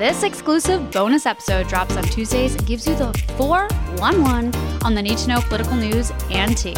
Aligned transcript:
This 0.00 0.22
exclusive 0.22 0.90
bonus 0.92 1.26
episode 1.26 1.68
drops 1.68 1.94
on 1.94 2.04
Tuesdays 2.04 2.54
and 2.54 2.66
gives 2.66 2.86
you 2.86 2.94
the 2.94 3.12
411 3.36 4.54
on 4.82 4.94
the 4.94 5.02
need 5.02 5.18
to 5.18 5.28
know 5.28 5.42
political 5.42 5.76
news 5.76 6.10
and 6.30 6.56
tea. 6.56 6.74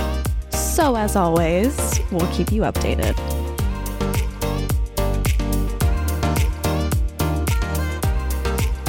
So, 0.51 0.97
as 0.97 1.15
always, 1.15 2.01
we'll 2.11 2.27
keep 2.33 2.51
you 2.51 2.63
updated. 2.63 3.17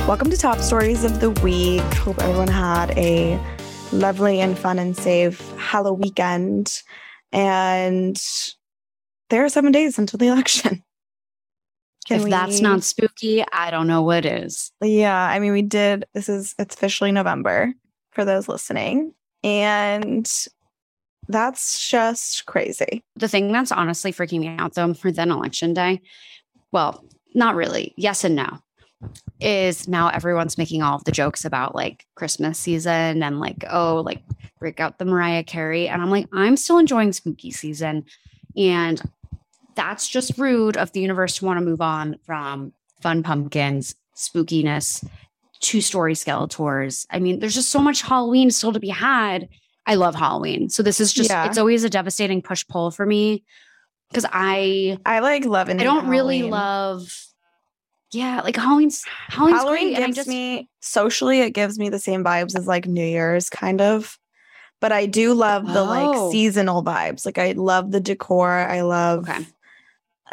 Welcome 0.08 0.32
to 0.32 0.38
Top 0.38 0.58
Stories 0.58 1.04
of 1.04 1.20
the 1.20 1.30
Week. 1.30 1.84
Hope 1.98 2.20
everyone 2.20 2.48
had 2.48 2.98
a 2.98 3.40
lovely 3.92 4.42
and 4.42 4.58
fun 4.58 4.80
and 4.80 4.98
safe 4.98 5.48
Halloween 5.58 6.02
weekend. 6.02 6.82
And 7.32 8.20
there 9.30 9.46
are 9.46 9.50
seven 9.50 9.72
days 9.72 10.00
until 10.00 10.18
the 10.18 10.26
election. 10.30 10.83
Can 12.06 12.18
if 12.18 12.24
we... 12.26 12.30
that's 12.30 12.60
not 12.60 12.84
spooky, 12.84 13.44
I 13.54 13.72
don't 13.72 13.88
know 13.88 14.02
what 14.02 14.26
is. 14.26 14.72
Yeah, 14.82 15.16
I 15.18 15.40
mean, 15.40 15.54
we 15.54 15.62
did. 15.62 16.06
This 16.14 16.30
is 16.30 16.56
it's 16.60 16.76
officially 16.76 17.12
November 17.12 17.74
for 18.12 18.26
those 18.26 18.48
listening, 18.48 19.14
and 19.44 20.30
that's 21.28 21.90
just 21.90 22.46
crazy. 22.46 23.04
The 23.16 23.28
thing 23.28 23.52
that's 23.52 23.72
honestly 23.72 24.12
freaking 24.12 24.42
me 24.42 24.56
out 24.58 24.74
though, 24.74 24.94
for 24.94 25.12
then 25.12 25.32
election 25.32 25.74
day, 25.74 26.02
well, 26.72 27.06
not 27.34 27.56
really. 27.56 27.94
Yes 27.98 28.24
and 28.24 28.36
no. 28.36 28.60
Is 29.42 29.88
now 29.88 30.08
everyone's 30.08 30.58
making 30.58 30.82
all 30.82 30.96
of 30.96 31.04
the 31.04 31.12
jokes 31.12 31.44
about 31.44 31.76
like 31.76 32.06
Christmas 32.16 32.58
season 32.58 33.22
and 33.22 33.40
like, 33.40 33.66
oh, 33.70 34.02
like 34.06 34.24
break 34.60 34.80
out 34.80 34.98
the 34.98 35.06
Mariah 35.06 35.44
Carey. 35.44 35.90
And 35.90 36.02
I'm 36.02 36.10
like, 36.10 36.28
I'm 36.32 36.56
still 36.56 36.78
enjoying 36.78 37.12
spooky 37.12 37.52
season. 37.52 38.06
And 38.56 39.02
that's 39.76 40.08
just 40.08 40.38
rude 40.38 40.78
of 40.78 40.92
the 40.92 41.00
universe 41.00 41.38
to 41.38 41.46
want 41.46 41.60
to 41.60 41.66
move 41.66 41.82
on 41.82 42.18
from 42.26 42.74
fun 43.02 43.24
pumpkins, 43.24 43.96
spookiness, 44.16 45.06
two 45.60 45.82
story 45.82 46.14
Skeletors. 46.14 47.06
I 47.10 47.20
mean, 47.20 47.40
there's 47.40 47.56
just 47.56 47.70
so 47.70 47.80
much 47.80 48.02
Halloween 48.02 48.52
still 48.52 48.74
to 48.74 48.80
be 48.80 48.90
had. 48.90 49.50
I 49.86 49.96
love 49.96 50.16
Halloween. 50.16 50.70
So 50.70 50.84
this 50.84 51.00
is 51.00 51.12
just 51.14 51.30
yeah. 51.30 51.46
it's 51.46 51.58
always 51.58 51.84
a 51.84 51.90
devastating 51.90 52.42
push 52.42 52.66
pull 52.68 52.92
for 52.92 53.06
me 53.06 53.44
because 54.10 54.26
I 54.32 54.98
I 55.06 55.20
like 55.20 55.46
loving 55.46 55.80
I 55.80 55.84
don't 55.84 56.06
Halloween. 56.06 56.12
really 56.12 56.44
love 56.44 57.12
yeah, 58.12 58.42
like 58.42 58.56
Halloween's 58.56 59.04
Halloween's 59.28 59.60
Halloween 59.60 59.94
great, 59.94 60.06
gives 60.06 60.16
just, 60.16 60.30
me 60.30 60.70
socially 60.82 61.42
it 61.42 61.52
gives 61.52 61.80
me 61.80 61.90
the 61.90 62.00
same 62.00 62.24
vibes 62.24 62.56
as 62.58 62.68
like 62.68 62.86
New 62.86 63.06
Year's 63.06 63.50
kind 63.50 63.82
of. 63.82 64.18
But 64.80 64.92
I 64.92 65.06
do 65.06 65.34
love 65.34 65.66
the 65.66 65.80
oh. 65.80 65.86
like 65.86 66.32
seasonal 66.32 66.84
vibes. 66.84 67.26
Like 67.26 67.38
I 67.38 67.54
love 67.54 67.92
the 67.92 68.02
decor. 68.02 68.52
I 68.52 68.82
love 68.82 69.30
okay. 69.30 69.46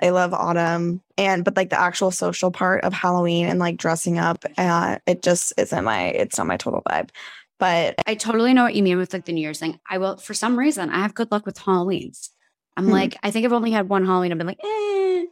I 0.02 0.10
love 0.10 0.32
autumn 0.32 1.02
and 1.18 1.44
but 1.44 1.56
like 1.56 1.70
the 1.70 1.80
actual 1.80 2.10
social 2.10 2.50
part 2.50 2.84
of 2.84 2.92
Halloween 2.92 3.46
and 3.46 3.58
like 3.58 3.76
dressing 3.76 4.18
up, 4.18 4.44
uh, 4.56 4.98
it 5.06 5.22
just 5.22 5.52
isn't 5.58 5.84
my 5.84 6.04
it's 6.04 6.38
not 6.38 6.46
my 6.46 6.56
total 6.56 6.82
vibe. 6.88 7.10
But 7.58 7.96
I 8.06 8.14
totally 8.14 8.54
know 8.54 8.62
what 8.62 8.74
you 8.74 8.82
mean 8.82 8.96
with 8.96 9.12
like 9.12 9.26
the 9.26 9.32
New 9.32 9.42
Year's 9.42 9.58
thing. 9.58 9.78
I 9.88 9.98
will 9.98 10.16
for 10.16 10.34
some 10.34 10.58
reason 10.58 10.90
I 10.90 11.00
have 11.00 11.14
good 11.14 11.30
luck 11.30 11.44
with 11.44 11.58
Halloweens. 11.58 12.30
I'm 12.76 12.86
hmm. 12.86 12.92
like 12.92 13.16
I 13.22 13.30
think 13.30 13.44
I've 13.44 13.52
only 13.52 13.72
had 13.72 13.88
one 13.88 14.06
Halloween. 14.06 14.32
I've 14.32 14.38
been 14.38 14.46
like, 14.46 14.64
eh. 14.64 15.26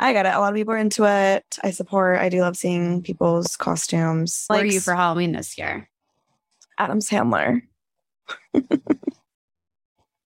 I 0.00 0.12
got 0.12 0.26
it. 0.26 0.34
A 0.34 0.40
lot 0.40 0.52
of 0.52 0.56
people 0.56 0.74
are 0.74 0.78
into 0.78 1.04
it. 1.04 1.58
I 1.62 1.70
support. 1.70 2.18
I 2.18 2.28
do 2.28 2.40
love 2.40 2.56
seeing 2.56 3.02
people's 3.02 3.56
costumes. 3.56 4.44
Where 4.48 4.58
like, 4.58 4.64
are 4.64 4.72
you 4.72 4.80
for 4.80 4.94
Halloween 4.94 5.32
this 5.32 5.56
year? 5.56 5.88
Adam 6.78 6.98
Sandler. 6.98 7.62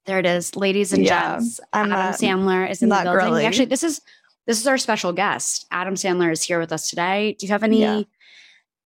There 0.08 0.18
it 0.18 0.24
is, 0.24 0.56
ladies 0.56 0.94
and 0.94 1.04
yeah, 1.04 1.34
gents. 1.34 1.60
I'm 1.70 1.92
Adam 1.92 1.98
not, 1.98 2.14
Sandler 2.14 2.70
is 2.70 2.80
in 2.80 2.88
the 2.88 2.94
building. 2.94 3.12
Girly. 3.12 3.44
Actually, 3.44 3.66
this 3.66 3.82
is 3.82 4.00
this 4.46 4.58
is 4.58 4.66
our 4.66 4.78
special 4.78 5.12
guest. 5.12 5.66
Adam 5.70 5.96
Sandler 5.96 6.32
is 6.32 6.42
here 6.42 6.58
with 6.58 6.72
us 6.72 6.88
today. 6.88 7.36
Do 7.38 7.44
you 7.44 7.52
have 7.52 7.62
any 7.62 7.82
yeah. 7.82 8.02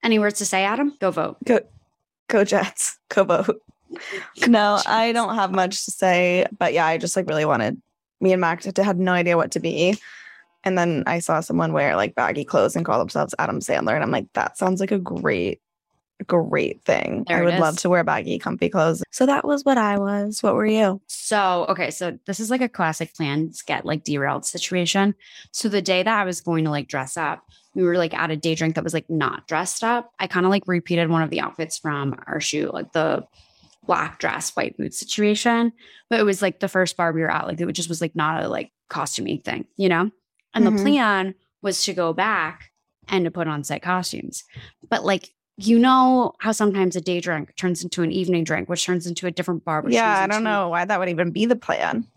any 0.02 0.18
words 0.18 0.40
to 0.40 0.48
say, 0.48 0.64
Adam? 0.64 0.98
Go 1.00 1.12
vote. 1.12 1.38
Go, 1.46 1.60
go 2.28 2.44
Jets. 2.44 2.98
Go 3.10 3.24
vote. 3.26 3.62
no, 4.48 4.82
I 4.88 5.12
don't 5.12 5.36
have 5.36 5.52
much 5.52 5.86
to 5.86 5.92
say, 5.92 6.48
but 6.58 6.74
yeah, 6.74 6.88
I 6.88 6.98
just 6.98 7.16
like 7.16 7.30
really 7.30 7.46
wanted. 7.46 7.80
Me 8.20 8.32
and 8.32 8.42
Max 8.42 8.66
had 8.66 8.98
no 8.98 9.12
idea 9.12 9.38
what 9.38 9.52
to 9.52 9.60
be, 9.60 10.00
and 10.64 10.76
then 10.76 11.04
I 11.06 11.20
saw 11.20 11.40
someone 11.42 11.72
wear 11.72 11.96
like 11.96 12.16
baggy 12.16 12.46
clothes 12.46 12.76
and 12.76 12.84
call 12.84 12.98
themselves 12.98 13.36
Adam 13.38 13.60
Sandler, 13.60 13.94
and 13.94 14.02
I'm 14.02 14.10
like, 14.10 14.34
that 14.34 14.58
sounds 14.58 14.80
like 14.80 14.92
a 14.92 14.98
great 14.98 15.62
great 16.24 16.84
thing. 16.84 17.26
There 17.28 17.38
I 17.38 17.46
would 17.46 17.60
love 17.60 17.78
to 17.78 17.90
wear 17.90 18.04
baggy, 18.04 18.40
comfy 18.40 18.70
clothes. 18.70 19.04
So 19.12 19.26
that 19.26 19.46
was 19.46 19.64
what 19.64 19.78
I 19.78 19.98
was. 19.98 20.42
What 20.42 20.56
were 20.56 20.66
you? 20.66 21.02
So, 21.08 21.66
okay. 21.70 21.92
So 21.92 22.18
this 22.26 22.40
is 22.40 22.50
like 22.50 22.62
a 22.62 22.70
classic 22.70 23.14
plans 23.14 23.62
get 23.62 23.86
like 23.86 24.04
derailed 24.04 24.46
situation. 24.46 25.16
So 25.52 25.70
the 25.70 25.82
day 25.82 26.04
that 26.04 26.20
I 26.20 26.24
was 26.26 26.42
going 26.42 26.66
to 26.66 26.72
like 26.72 26.88
dress 26.88 27.18
up, 27.18 27.44
we 27.74 27.84
were 27.84 27.98
like 27.98 28.14
at 28.14 28.32
a 28.32 28.36
day 28.36 28.56
drink 28.56 28.76
that 28.76 28.84
was 28.84 28.94
like 28.94 29.10
not 29.10 29.48
dressed 29.48 29.84
up. 29.84 30.12
I 30.20 30.28
kind 30.28 30.46
of 30.46 30.50
like 30.50 30.68
repeated 30.68 31.10
one 31.10 31.22
of 31.22 31.30
the 31.30 31.40
outfits 31.40 31.78
from 31.78 32.20
our 32.28 32.42
shoot, 32.42 32.74
like 32.74 32.92
the 32.92 33.26
black 33.86 34.20
dress, 34.20 34.52
white 34.56 34.78
boots 34.78 35.00
situation. 35.00 35.72
But 36.10 36.20
it 36.20 36.24
was 36.24 36.42
like 36.42 36.60
the 36.60 36.68
first 36.68 36.98
bar 36.98 37.12
we 37.12 37.22
were 37.22 37.32
at. 37.32 37.48
Like 37.48 37.60
it 37.60 37.72
just 37.74 37.90
was 37.90 38.02
like 38.02 38.16
not 38.16 38.44
a 38.44 38.48
like 38.50 38.72
costuming 38.90 39.42
thing, 39.42 39.66
you 39.78 39.90
know? 39.90 40.12
And 40.54 40.66
mm-hmm. 40.66 40.76
the 40.76 40.84
plan 40.84 41.36
was 41.62 41.86
to 41.86 41.94
go 41.94 42.14
back 42.14 42.72
and 43.08 43.26
to 43.26 43.32
put 43.32 43.48
on 43.48 43.64
set 43.64 43.82
costumes. 43.82 44.44
But 44.90 45.06
like 45.06 45.30
you 45.62 45.80
know 45.80 46.34
how 46.40 46.52
sometimes 46.52 46.96
a 46.96 47.02
day 47.02 47.20
drink 47.20 47.56
turns 47.56 47.84
into 47.84 48.04
an 48.04 48.12
evening 48.12 48.44
drink, 48.44 48.70
which 48.70 48.86
turns 48.86 49.08
into 49.08 49.28
a 49.28 49.32
different 49.32 49.64
bar. 49.64 49.84
Yeah, 49.88 50.20
I 50.20 50.28
don't 50.28 50.44
know 50.44 50.70
why 50.70 50.86
that 50.86 51.00
would 51.00 51.10
even 51.10 51.32
be 51.32 51.46
the 51.46 51.56
plan. 51.56 52.08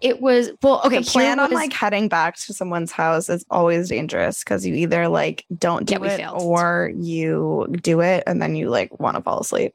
It 0.00 0.20
was 0.20 0.50
well, 0.62 0.80
okay. 0.84 1.00
The 1.00 1.10
plan 1.10 1.38
was, 1.38 1.48
on 1.48 1.54
like 1.54 1.72
heading 1.72 2.08
back 2.08 2.36
to 2.36 2.54
someone's 2.54 2.92
house 2.92 3.28
is 3.28 3.44
always 3.50 3.88
dangerous 3.88 4.42
because 4.42 4.66
you 4.66 4.74
either 4.74 5.08
like 5.08 5.44
don't 5.58 5.86
do 5.86 5.98
yeah, 6.02 6.30
it 6.30 6.42
or 6.42 6.92
you 6.96 7.66
do 7.82 8.00
it 8.00 8.24
and 8.26 8.40
then 8.40 8.56
you 8.56 8.70
like 8.70 8.98
want 8.98 9.16
to 9.16 9.22
fall 9.22 9.40
asleep. 9.40 9.74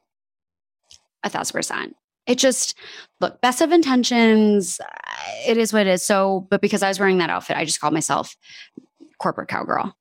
A 1.22 1.30
thousand 1.30 1.54
percent. 1.54 1.96
It 2.26 2.36
just 2.36 2.76
look 3.20 3.40
best 3.40 3.60
of 3.60 3.72
intentions. 3.72 4.80
Uh, 4.80 4.86
it 5.46 5.56
is 5.56 5.72
what 5.72 5.86
it 5.86 5.90
is. 5.90 6.02
So, 6.02 6.46
but 6.50 6.60
because 6.60 6.82
I 6.82 6.88
was 6.88 7.00
wearing 7.00 7.18
that 7.18 7.30
outfit, 7.30 7.56
I 7.56 7.64
just 7.64 7.80
called 7.80 7.94
myself 7.94 8.36
corporate 9.18 9.48
cowgirl. 9.48 9.94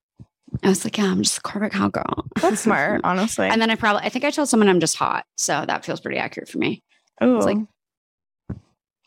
I 0.63 0.69
was 0.69 0.83
like, 0.83 0.97
yeah, 0.97 1.05
I'm 1.05 1.21
just 1.21 1.37
a 1.37 1.41
corporate 1.41 1.73
cowgirl. 1.73 2.25
That's 2.41 2.61
smart, 2.61 3.01
honestly. 3.03 3.47
and 3.47 3.61
then 3.61 3.69
I 3.69 3.75
probably, 3.75 4.03
I 4.03 4.09
think 4.09 4.25
I 4.25 4.31
told 4.31 4.49
someone 4.49 4.69
I'm 4.69 4.79
just 4.79 4.95
hot. 4.95 5.25
So 5.35 5.65
that 5.67 5.85
feels 5.85 5.99
pretty 5.99 6.17
accurate 6.17 6.49
for 6.49 6.57
me. 6.57 6.83
Oh, 7.19 7.37
like, 7.39 7.57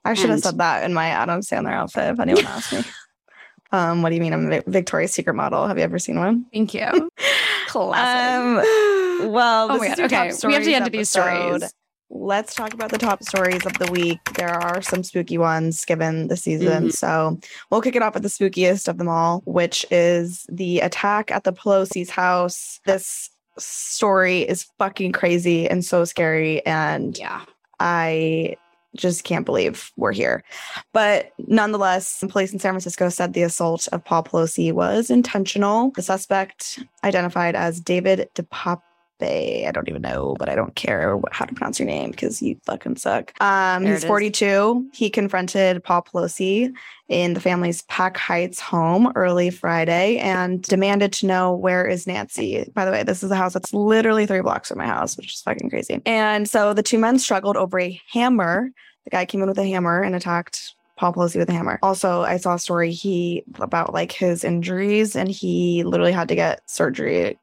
I 0.04 0.14
should 0.14 0.30
have 0.30 0.40
said 0.40 0.58
that 0.58 0.84
in 0.84 0.94
my 0.94 1.08
Adam 1.08 1.40
Sandler 1.40 1.72
outfit 1.72 2.12
if 2.12 2.20
anyone 2.20 2.46
asked 2.46 2.72
me. 2.72 2.82
Um, 3.72 4.02
what 4.02 4.08
do 4.08 4.16
you 4.16 4.20
mean? 4.20 4.32
I'm 4.32 4.52
a 4.52 4.62
Victoria's 4.66 5.12
Secret 5.12 5.34
model. 5.34 5.66
Have 5.66 5.78
you 5.78 5.84
ever 5.84 5.98
seen 5.98 6.18
one? 6.18 6.46
Thank 6.52 6.74
you. 6.74 7.10
Classic. 7.68 8.66
Um, 9.24 9.32
well, 9.32 9.70
oh 9.70 9.78
my 9.78 9.88
God. 9.88 10.00
okay, 10.00 10.32
we 10.44 10.54
have 10.54 10.64
to 10.64 10.70
get 10.70 10.78
into 10.82 10.90
these 10.90 11.10
stories 11.10 11.72
let's 12.10 12.54
talk 12.54 12.74
about 12.74 12.90
the 12.90 12.98
top 12.98 13.22
stories 13.22 13.64
of 13.64 13.72
the 13.74 13.90
week. 13.90 14.18
There 14.34 14.50
are 14.50 14.82
some 14.82 15.02
spooky 15.02 15.38
ones 15.38 15.84
given 15.84 16.28
the 16.28 16.36
season. 16.36 16.84
Mm-hmm. 16.84 16.90
So 16.90 17.38
we'll 17.70 17.80
kick 17.80 17.96
it 17.96 18.02
off 18.02 18.14
with 18.14 18.24
the 18.24 18.28
spookiest 18.28 18.88
of 18.88 18.98
them 18.98 19.08
all, 19.08 19.42
which 19.46 19.86
is 19.90 20.46
the 20.50 20.80
attack 20.80 21.30
at 21.30 21.44
the 21.44 21.52
Pelosi's 21.52 22.10
house. 22.10 22.80
This 22.84 23.30
story 23.58 24.42
is 24.42 24.64
fucking 24.78 25.12
crazy 25.12 25.68
and 25.68 25.84
so 25.84 26.04
scary. 26.04 26.64
And 26.66 27.16
yeah, 27.16 27.44
I 27.78 28.56
just 28.96 29.22
can't 29.22 29.46
believe 29.46 29.92
we're 29.96 30.12
here. 30.12 30.42
But 30.92 31.32
nonetheless, 31.38 32.24
police 32.28 32.52
in 32.52 32.58
San 32.58 32.72
Francisco 32.72 33.08
said 33.08 33.32
the 33.32 33.42
assault 33.42 33.88
of 33.92 34.04
Paul 34.04 34.24
Pelosi 34.24 34.72
was 34.72 35.10
intentional. 35.10 35.92
The 35.92 36.02
suspect, 36.02 36.80
identified 37.04 37.54
as 37.54 37.80
David 37.80 38.28
DePop 38.34 38.82
I 39.22 39.70
don't 39.72 39.88
even 39.88 40.02
know, 40.02 40.36
but 40.38 40.48
I 40.48 40.54
don't 40.54 40.74
care 40.74 41.20
how 41.30 41.44
to 41.44 41.54
pronounce 41.54 41.78
your 41.78 41.86
name 41.86 42.10
because 42.10 42.40
you 42.40 42.60
fucking 42.64 42.96
suck. 42.96 43.32
Um, 43.40 43.84
he's 43.84 44.04
42. 44.04 44.90
He 44.92 45.10
confronted 45.10 45.82
Paul 45.84 46.02
Pelosi 46.02 46.72
in 47.08 47.34
the 47.34 47.40
family's 47.40 47.82
Pac 47.82 48.16
Heights 48.16 48.60
home 48.60 49.12
early 49.14 49.50
Friday 49.50 50.18
and 50.18 50.62
demanded 50.62 51.12
to 51.14 51.26
know 51.26 51.54
where 51.54 51.86
is 51.86 52.06
Nancy. 52.06 52.70
By 52.74 52.84
the 52.84 52.90
way, 52.90 53.02
this 53.02 53.22
is 53.22 53.30
a 53.30 53.36
house 53.36 53.52
that's 53.52 53.74
literally 53.74 54.26
three 54.26 54.42
blocks 54.42 54.68
from 54.68 54.78
my 54.78 54.86
house, 54.86 55.16
which 55.16 55.34
is 55.34 55.42
fucking 55.42 55.70
crazy. 55.70 56.00
And 56.06 56.48
so 56.48 56.72
the 56.72 56.82
two 56.82 56.98
men 56.98 57.18
struggled 57.18 57.56
over 57.56 57.80
a 57.80 58.00
hammer. 58.12 58.70
The 59.04 59.10
guy 59.10 59.24
came 59.24 59.42
in 59.42 59.48
with 59.48 59.58
a 59.58 59.66
hammer 59.66 60.02
and 60.02 60.14
attacked 60.14 60.74
Paul 61.00 61.14
Pelosi 61.14 61.36
with 61.36 61.48
a 61.48 61.52
hammer. 61.52 61.78
Also, 61.82 62.20
I 62.20 62.36
saw 62.36 62.54
a 62.54 62.58
story 62.58 62.92
he 62.92 63.42
about 63.58 63.94
like 63.94 64.12
his 64.12 64.44
injuries 64.44 65.16
and 65.16 65.30
he 65.30 65.82
literally 65.82 66.12
had 66.12 66.28
to 66.28 66.34
get 66.34 66.60
surgery 66.68 67.38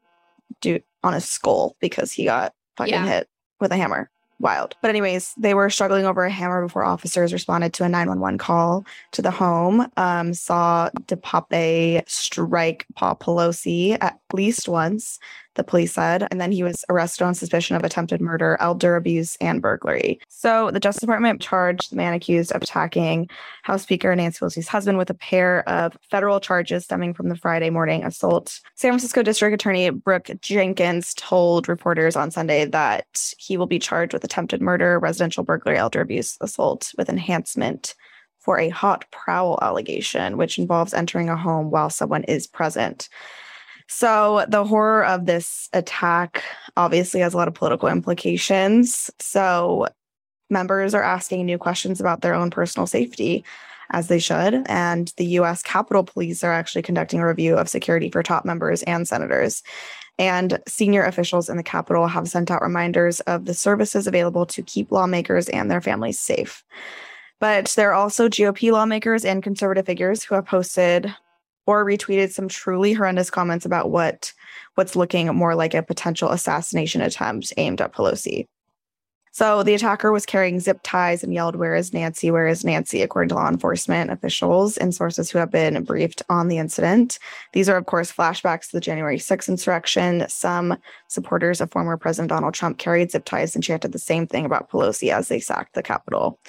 due 0.60 0.80
on 1.02 1.12
his 1.12 1.28
skull 1.28 1.76
because 1.80 2.12
he 2.12 2.24
got 2.24 2.54
fucking 2.76 2.92
yeah. 2.92 3.06
hit 3.06 3.28
with 3.60 3.72
a 3.72 3.76
hammer. 3.76 4.10
wild. 4.40 4.76
But 4.80 4.90
anyways, 4.90 5.34
they 5.36 5.54
were 5.54 5.70
struggling 5.70 6.04
over 6.04 6.24
a 6.24 6.30
hammer 6.30 6.62
before 6.62 6.84
officers 6.84 7.32
responded 7.32 7.72
to 7.74 7.84
a 7.84 7.88
911 7.88 8.38
call 8.38 8.86
to 9.12 9.22
the 9.22 9.30
home. 9.30 9.90
Um, 9.96 10.32
saw 10.32 10.90
DePape 11.06 12.08
strike 12.08 12.86
Paul 12.94 13.16
Pelosi 13.16 13.98
at 14.00 14.18
least 14.32 14.68
once, 14.68 15.18
the 15.58 15.64
police 15.64 15.92
said, 15.92 16.26
and 16.30 16.40
then 16.40 16.52
he 16.52 16.62
was 16.62 16.84
arrested 16.88 17.24
on 17.24 17.34
suspicion 17.34 17.76
of 17.76 17.84
attempted 17.84 18.22
murder, 18.22 18.56
elder 18.60 18.96
abuse, 18.96 19.36
and 19.40 19.60
burglary. 19.60 20.20
So 20.28 20.70
the 20.70 20.80
Justice 20.80 21.02
Department 21.02 21.42
charged 21.42 21.92
the 21.92 21.96
man 21.96 22.14
accused 22.14 22.52
of 22.52 22.62
attacking 22.62 23.28
House 23.64 23.82
Speaker 23.82 24.14
Nancy 24.16 24.38
Pelosi's 24.38 24.68
husband 24.68 24.96
with 24.96 25.10
a 25.10 25.14
pair 25.14 25.68
of 25.68 25.98
federal 26.10 26.40
charges 26.40 26.84
stemming 26.84 27.12
from 27.12 27.28
the 27.28 27.36
Friday 27.36 27.68
morning 27.68 28.04
assault. 28.04 28.60
San 28.76 28.92
Francisco 28.92 29.22
District 29.22 29.52
Attorney 29.52 29.90
Brooke 29.90 30.30
Jenkins 30.40 31.12
told 31.14 31.68
reporters 31.68 32.16
on 32.16 32.30
Sunday 32.30 32.64
that 32.64 33.34
he 33.36 33.58
will 33.58 33.66
be 33.66 33.78
charged 33.78 34.14
with 34.14 34.24
attempted 34.24 34.62
murder, 34.62 34.98
residential 34.98 35.44
burglary, 35.44 35.76
elder 35.76 36.00
abuse, 36.00 36.38
assault 36.40 36.92
with 36.96 37.08
enhancement 37.08 37.94
for 38.38 38.58
a 38.58 38.68
hot 38.68 39.04
prowl 39.10 39.58
allegation, 39.60 40.36
which 40.36 40.58
involves 40.58 40.94
entering 40.94 41.28
a 41.28 41.36
home 41.36 41.70
while 41.70 41.90
someone 41.90 42.24
is 42.24 42.46
present. 42.46 43.08
So, 43.88 44.44
the 44.48 44.64
horror 44.64 45.04
of 45.04 45.26
this 45.26 45.68
attack 45.72 46.42
obviously 46.76 47.20
has 47.20 47.32
a 47.32 47.36
lot 47.36 47.48
of 47.48 47.54
political 47.54 47.88
implications. 47.88 49.10
So, 49.18 49.88
members 50.50 50.94
are 50.94 51.02
asking 51.02 51.46
new 51.46 51.58
questions 51.58 52.00
about 52.00 52.20
their 52.20 52.34
own 52.34 52.50
personal 52.50 52.86
safety, 52.86 53.44
as 53.90 54.08
they 54.08 54.18
should. 54.18 54.62
And 54.66 55.12
the 55.16 55.26
US 55.38 55.62
Capitol 55.62 56.04
Police 56.04 56.44
are 56.44 56.52
actually 56.52 56.82
conducting 56.82 57.20
a 57.20 57.26
review 57.26 57.56
of 57.56 57.68
security 57.68 58.10
for 58.10 58.22
top 58.22 58.44
members 58.44 58.82
and 58.82 59.08
senators. 59.08 59.62
And 60.18 60.58
senior 60.66 61.04
officials 61.04 61.48
in 61.48 61.56
the 61.56 61.62
Capitol 61.62 62.08
have 62.08 62.28
sent 62.28 62.50
out 62.50 62.60
reminders 62.60 63.20
of 63.20 63.44
the 63.44 63.54
services 63.54 64.06
available 64.06 64.46
to 64.46 64.62
keep 64.62 64.90
lawmakers 64.90 65.48
and 65.48 65.70
their 65.70 65.80
families 65.80 66.18
safe. 66.18 66.64
But 67.40 67.68
there 67.76 67.90
are 67.90 67.94
also 67.94 68.28
GOP 68.28 68.72
lawmakers 68.72 69.24
and 69.24 69.42
conservative 69.42 69.86
figures 69.86 70.24
who 70.24 70.34
have 70.34 70.44
posted 70.44 71.14
or 71.68 71.84
retweeted 71.84 72.30
some 72.30 72.48
truly 72.48 72.94
horrendous 72.94 73.28
comments 73.28 73.66
about 73.66 73.90
what 73.90 74.32
what's 74.76 74.96
looking 74.96 75.26
more 75.34 75.54
like 75.54 75.74
a 75.74 75.82
potential 75.82 76.30
assassination 76.30 77.02
attempt 77.02 77.52
aimed 77.58 77.82
at 77.82 77.92
Pelosi. 77.92 78.46
So 79.32 79.62
the 79.62 79.74
attacker 79.74 80.10
was 80.10 80.24
carrying 80.24 80.60
zip 80.60 80.80
ties 80.82 81.22
and 81.22 81.34
yelled, 81.34 81.56
Where 81.56 81.74
is 81.74 81.92
Nancy? 81.92 82.30
Where 82.30 82.46
is 82.46 82.64
Nancy? 82.64 83.02
according 83.02 83.28
to 83.28 83.34
law 83.34 83.48
enforcement 83.48 84.10
officials 84.10 84.78
and 84.78 84.94
sources 84.94 85.30
who 85.30 85.38
have 85.38 85.50
been 85.50 85.84
briefed 85.84 86.22
on 86.30 86.48
the 86.48 86.56
incident. 86.56 87.18
These 87.52 87.68
are, 87.68 87.76
of 87.76 87.84
course, 87.84 88.10
flashbacks 88.10 88.70
to 88.70 88.76
the 88.76 88.80
January 88.80 89.18
6th 89.18 89.48
insurrection. 89.48 90.24
Some 90.26 90.78
supporters 91.08 91.60
of 91.60 91.70
former 91.70 91.98
President 91.98 92.30
Donald 92.30 92.54
Trump 92.54 92.78
carried 92.78 93.10
zip 93.10 93.26
ties 93.26 93.54
and 93.54 93.62
chanted 93.62 93.92
the 93.92 93.98
same 93.98 94.26
thing 94.26 94.46
about 94.46 94.70
Pelosi 94.70 95.12
as 95.12 95.28
they 95.28 95.38
sacked 95.38 95.74
the 95.74 95.82
Capitol. 95.82 96.40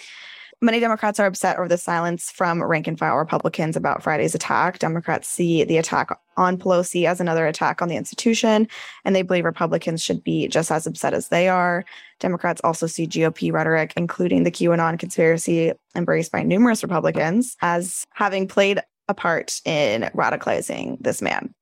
Many 0.61 0.81
Democrats 0.81 1.21
are 1.21 1.25
upset 1.25 1.57
over 1.57 1.69
the 1.69 1.77
silence 1.77 2.31
from 2.31 2.61
rank 2.61 2.85
and 2.85 3.00
file 3.00 3.15
Republicans 3.15 3.77
about 3.77 4.03
Friday's 4.03 4.35
attack. 4.35 4.79
Democrats 4.79 5.25
see 5.25 5.63
the 5.63 5.77
attack 5.77 6.09
on 6.35 6.57
Pelosi 6.57 7.06
as 7.06 7.21
another 7.21 7.47
attack 7.47 7.81
on 7.81 7.88
the 7.88 7.95
institution, 7.95 8.67
and 9.06 9.15
they 9.15 9.21
believe 9.21 9.45
Republicans 9.45 10.03
should 10.03 10.21
be 10.21 10.50
just 10.50 10.69
as 10.69 10.85
upset 10.85 11.13
as 11.13 11.29
they 11.29 11.47
are. 11.47 11.85
Democrats 12.19 12.59
also 12.61 12.88
see 12.88 13.07
GOP 13.07 13.53
rhetoric, 13.53 13.94
including 13.95 14.44
the 14.44 14.51
QAnon 14.51 15.00
conspiracy 15.00 15.71
embraced 15.95 16.33
by 16.33 16.44
numerous 16.44 16.83
Republicans, 16.83 17.55
as 17.62 18.05
having 18.13 18.45
played 18.45 18.81
a 19.07 19.13
part 19.13 19.62
in 19.63 20.09
radicalizing 20.13 20.97
this 21.00 21.21
man. 21.21 21.53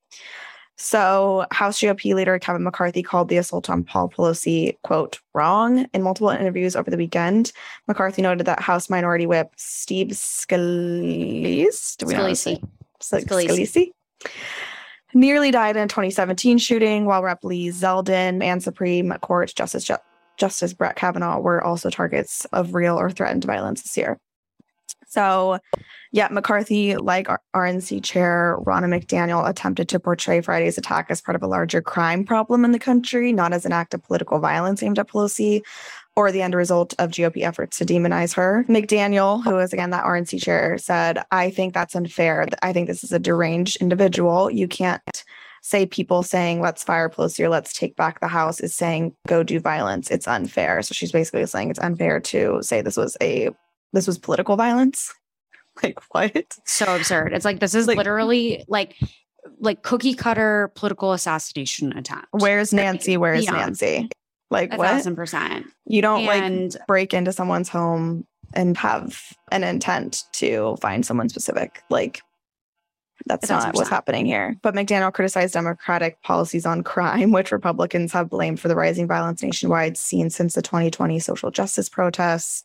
So, 0.80 1.46
House 1.52 1.80
GOP 1.80 2.14
leader 2.14 2.38
Kevin 2.38 2.64
McCarthy 2.64 3.02
called 3.02 3.30
the 3.30 3.38
assault 3.38 3.70
on 3.70 3.84
Paul 3.84 4.10
Pelosi, 4.10 4.78
quote, 4.84 5.20
wrong 5.34 5.88
in 5.94 6.04
multiple 6.04 6.30
interviews 6.30 6.76
over 6.76 6.92
the 6.92 6.98
weekend. 6.98 7.52
McCarthy 7.88 8.22
noted 8.22 8.46
that 8.46 8.60
House 8.60 8.90
Minority 8.90 9.26
Whip 9.26 9.52
Steve 9.56 10.10
Scalise, 10.10 11.98
do 11.98 12.06
we 12.06 12.14
Scalise. 12.14 12.64
Scalise. 13.02 13.26
Scalise 13.26 13.92
nearly 15.14 15.52
died 15.52 15.76
in 15.76 15.84
a 15.84 15.88
2017 15.88 16.58
shooting, 16.58 17.06
while 17.06 17.24
Rep. 17.24 17.44
Lee 17.44 17.70
Zeldin 17.70 18.44
and 18.44 18.62
Supreme 18.62 19.12
Court 19.22 19.54
Justice 19.56 19.84
Ju- 19.84 19.98
Justice 20.38 20.74
Brett 20.74 20.96
Kavanaugh 20.96 21.40
were 21.40 21.64
also 21.64 21.90
targets 21.90 22.46
of 22.54 22.74
real 22.74 22.98
or 22.98 23.10
threatened 23.10 23.44
violence 23.44 23.82
this 23.82 23.98
year. 23.98 24.20
So, 25.08 25.60
yeah, 26.12 26.28
McCarthy, 26.30 26.98
like 26.98 27.28
RNC 27.56 28.04
chair 28.04 28.58
Ronna 28.66 28.86
McDaniel, 28.86 29.48
attempted 29.48 29.88
to 29.90 30.00
portray 30.00 30.42
Friday's 30.42 30.78
attack 30.78 31.08
as 31.10 31.22
part 31.22 31.36
of 31.36 31.44
a 31.44 31.48
larger 31.48 31.82
crime 31.82 32.26
problem 32.26 32.66
in 32.66 32.74
the 32.74 32.80
country, 32.80 33.32
not 33.32 33.54
as 33.54 33.66
an 33.66 33.72
act 33.72 33.94
of 33.94 34.04
political 34.04 34.40
violence 34.40 34.84
aimed 34.84 35.00
at 35.00 35.08
Pelosi 35.08 35.64
or 36.18 36.32
the 36.32 36.42
end 36.42 36.56
result 36.56 36.94
of 37.00 37.12
GOP 37.12 37.44
efforts 37.44 37.78
to 37.78 37.86
demonize 37.86 38.36
her. 38.36 38.66
McDaniel, 38.68 39.44
who 39.44 39.58
is 39.60 39.72
again 39.72 39.92
that 39.92 40.04
RNC 40.04 40.42
chair, 40.42 40.78
said, 40.78 41.24
I 41.32 41.52
think 41.52 41.74
that's 41.74 41.96
unfair. 41.96 42.48
I 42.62 42.74
think 42.74 42.88
this 42.88 43.04
is 43.04 43.12
a 43.12 43.20
deranged 43.20 43.78
individual. 43.80 44.50
You 44.50 44.68
can't 44.68 45.24
say 45.62 45.86
people 45.86 46.24
saying 46.24 46.62
let's 46.62 46.84
fire 46.84 47.10
Pelosi 47.10 47.42
or 47.42 47.50
let's 47.50 47.74
take 47.74 47.96
back 47.96 48.20
the 48.20 48.28
house 48.28 48.60
is 48.60 48.74
saying 48.74 49.14
go 49.28 49.44
do 49.44 49.60
violence. 49.60 50.10
It's 50.10 50.28
unfair. 50.28 50.82
So 50.82 50.94
she's 50.94 51.12
basically 51.12 51.46
saying 51.46 51.70
it's 51.70 51.80
unfair 51.80 52.20
to 52.22 52.60
say 52.62 52.82
this 52.82 52.98
was 52.98 53.16
a 53.22 53.50
this 53.94 54.08
was 54.08 54.18
political 54.18 54.56
violence. 54.56 55.14
Like 55.84 56.00
what? 56.10 56.58
So 56.66 56.96
absurd. 56.96 57.34
It's 57.34 57.46
like 57.46 57.60
this 57.60 57.76
is 57.76 57.86
Like- 57.86 57.98
literally 57.98 58.66
like 58.68 58.96
like 59.60 59.84
cookie 59.84 60.16
cutter 60.16 60.72
political 60.74 61.14
assassination 61.14 61.96
attempt. 61.96 62.30
Where's 62.32 62.74
Nancy? 62.74 63.16
Where's. 63.16 63.46
Nancy? 63.46 64.10
Like 64.50 64.74
a 64.74 64.78
what? 64.78 64.88
thousand 64.88 65.16
percent. 65.16 65.68
You 65.86 66.02
don't 66.02 66.26
like 66.26 66.72
break 66.88 67.14
into 67.14 67.32
someone's 67.32 67.70
home 67.70 68.26
and 68.56 68.76
have 68.76 69.22
an 69.52 69.64
intent 69.64 70.24
to 70.34 70.78
find 70.82 71.06
someone 71.06 71.30
specific. 71.30 71.84
Like 71.92 72.24
that's 73.26 73.50
not 73.50 73.74
what's 73.76 73.90
happening 73.90 74.26
here. 74.26 74.56
But 74.62 74.76
McDaniel 74.76 75.14
criticized 75.14 75.54
Democratic 75.54 76.22
policies 76.22 76.66
on 76.66 76.84
crime, 76.84 77.32
which 77.34 77.52
Republicans 77.52 78.14
have 78.14 78.30
blamed 78.30 78.60
for 78.60 78.68
the 78.68 78.76
rising 78.76 79.08
violence 79.08 79.42
nationwide 79.42 79.98
seen 79.98 80.30
since 80.30 80.54
the 80.54 80.62
2020 80.62 81.20
social 81.20 81.52
justice 81.52 81.90
protests. 81.90 82.64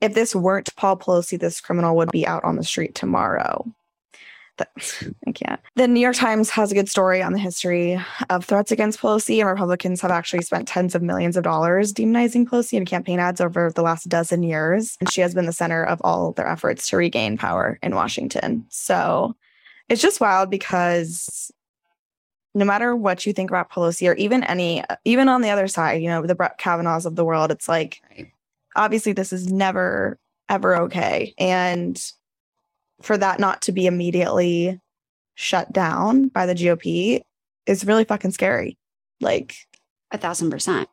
If 0.00 0.14
this 0.14 0.34
weren't 0.34 0.74
Paul 0.76 0.96
Pelosi, 0.96 1.38
this 1.38 1.60
criminal 1.60 1.96
would 1.96 2.10
be 2.10 2.26
out 2.26 2.44
on 2.44 2.56
the 2.56 2.64
street 2.64 2.94
tomorrow. 2.94 3.64
That, 4.58 4.70
I 5.26 5.32
can't. 5.32 5.60
The 5.74 5.88
New 5.88 6.00
York 6.00 6.14
Times 6.14 6.50
has 6.50 6.70
a 6.70 6.74
good 6.74 6.88
story 6.88 7.22
on 7.22 7.32
the 7.32 7.38
history 7.38 8.00
of 8.30 8.44
threats 8.44 8.70
against 8.70 9.00
Pelosi, 9.00 9.40
and 9.40 9.48
Republicans 9.48 10.00
have 10.02 10.10
actually 10.10 10.42
spent 10.42 10.68
tens 10.68 10.94
of 10.94 11.02
millions 11.02 11.36
of 11.36 11.42
dollars 11.42 11.92
demonizing 11.92 12.46
Pelosi 12.46 12.74
in 12.74 12.84
campaign 12.84 13.18
ads 13.18 13.40
over 13.40 13.72
the 13.74 13.82
last 13.82 14.08
dozen 14.08 14.42
years. 14.42 14.96
And 15.00 15.10
she 15.10 15.20
has 15.22 15.34
been 15.34 15.46
the 15.46 15.52
center 15.52 15.82
of 15.82 16.00
all 16.04 16.32
their 16.32 16.46
efforts 16.46 16.88
to 16.90 16.96
regain 16.96 17.36
power 17.36 17.78
in 17.82 17.94
Washington. 17.94 18.66
So 18.68 19.34
it's 19.88 20.02
just 20.02 20.20
wild 20.20 20.50
because 20.50 21.50
no 22.54 22.64
matter 22.64 22.94
what 22.94 23.26
you 23.26 23.32
think 23.32 23.50
about 23.50 23.70
Pelosi, 23.70 24.08
or 24.08 24.14
even 24.14 24.44
any, 24.44 24.84
even 25.04 25.28
on 25.28 25.40
the 25.42 25.50
other 25.50 25.66
side, 25.68 26.00
you 26.02 26.08
know, 26.08 26.24
the 26.24 26.34
Brett 26.36 26.56
Kavanaughs 26.58 27.04
of 27.06 27.16
the 27.16 27.24
world, 27.24 27.50
it's 27.50 27.68
like, 27.68 28.00
Right. 28.10 28.30
obviously, 28.76 29.12
this 29.12 29.32
is 29.32 29.50
never, 29.50 30.18
ever 30.48 30.76
okay. 30.82 31.34
And 31.36 32.00
for 33.02 33.18
that 33.18 33.40
not 33.40 33.62
to 33.62 33.72
be 33.72 33.86
immediately 33.86 34.80
shut 35.34 35.72
down 35.72 36.28
by 36.28 36.46
the 36.46 36.54
GOP 36.54 37.22
is 37.66 37.84
really 37.84 38.04
fucking 38.04 38.30
scary. 38.30 38.78
Like, 39.20 39.56
a 40.12 40.18
thousand 40.18 40.50
percent. 40.50 40.88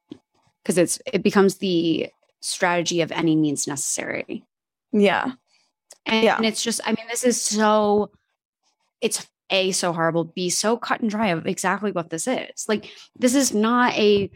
Because 0.63 0.77
it's 0.79 0.99
it 1.11 1.21
becomes 1.21 1.57
the 1.57 2.09
strategy 2.39 3.01
of 3.01 3.11
any 3.11 3.35
means 3.35 3.67
necessary. 3.67 4.43
yeah, 4.91 5.33
And, 6.07 6.23
Yeah. 6.25 6.37
and 6.37 6.45
it's 6.45 6.63
just, 6.63 6.81
I 6.85 6.89
mean, 6.93 7.05
this 7.07 7.23
is 7.23 7.39
so 7.39 8.09
it's 9.01 9.27
A, 9.49 9.71
so 9.71 9.91
horrible, 9.93 10.23
B, 10.25 10.49
so 10.49 10.77
cut 10.77 11.01
and 11.01 11.09
dry 11.09 11.27
of 11.27 11.45
exactly 11.47 11.91
what 11.91 12.09
this 12.09 12.27
is. 12.27 12.65
Like, 12.67 12.89
this 13.17 13.35
is 13.35 13.53
not 13.53 13.93
a 13.93 14.29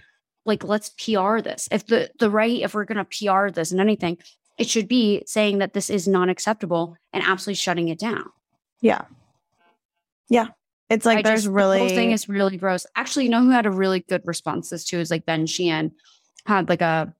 like, 0.45 0.63
let's 0.63 0.89
PR 0.89 1.39
this. 1.39 1.67
If 1.71 1.87
the 1.87 2.11
the 2.19 2.29
right, 2.29 2.61
if 2.61 2.73
we're 2.73 2.85
gonna 2.85 3.05
PR 3.05 3.49
this 3.49 3.71
and 3.71 3.79
anything, 3.81 4.17
it 4.57 4.69
should 4.69 4.87
be 4.87 5.23
saying 5.25 5.57
that 5.59 5.73
this 5.73 5.89
is 5.89 6.07
not 6.07 6.29
acceptable 6.29 6.95
and 7.13 7.23
absolutely 7.23 7.55
shutting 7.55 7.87
it 7.89 7.99
down. 7.99 8.29
yeah, 8.81 9.01
yeah. 10.29 10.47
It's 10.89 11.05
like 11.05 11.19
I 11.19 11.21
there's 11.23 11.43
just- 11.43 11.53
really 11.53 11.79
the 11.79 11.85
whole 11.87 11.95
thing 11.95 12.11
is 12.11 12.29
really 12.29 12.57
gross. 12.57 12.85
Actually, 12.95 13.25
you 13.25 13.31
know 13.31 13.41
who 13.41 13.49
had 13.49 13.65
a 13.65 13.71
really 13.71 14.01
good 14.01 14.21
response 14.25 14.69
to 14.69 14.75
this 14.75 14.85
too 14.85 14.99
is 14.99 15.09
like 15.09 15.25
Ben 15.25 15.47
Sheehan 15.47 15.91
had 16.45 16.69
like 16.69 16.81
a 16.81 17.11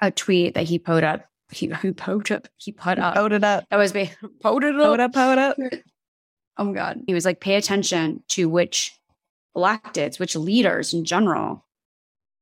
a 0.00 0.10
tweet 0.10 0.54
that 0.54 0.64
he 0.64 0.78
put 0.80 1.04
up. 1.04 1.26
He 1.52 1.66
who 1.66 1.92
put 1.94 2.30
up 2.32 2.48
he 2.56 2.72
put 2.72 2.98
up. 2.98 3.16
Ode 3.16 3.32
it 3.34 3.44
up, 3.44 3.64
That 3.70 3.76
was 3.76 3.92
be 3.92 4.10
put 4.40 4.64
it 4.64 4.74
up. 4.80 4.98
up, 4.98 5.16
ode 5.16 5.38
up. 5.38 5.56
Oh 6.58 6.64
my 6.64 6.72
god. 6.74 7.00
He 7.06 7.14
was 7.14 7.24
like, 7.24 7.40
pay 7.40 7.56
attention 7.56 8.22
to 8.28 8.48
which 8.48 8.92
electeds, 9.56 10.18
which 10.18 10.36
leaders 10.36 10.94
in 10.94 11.04
general 11.04 11.64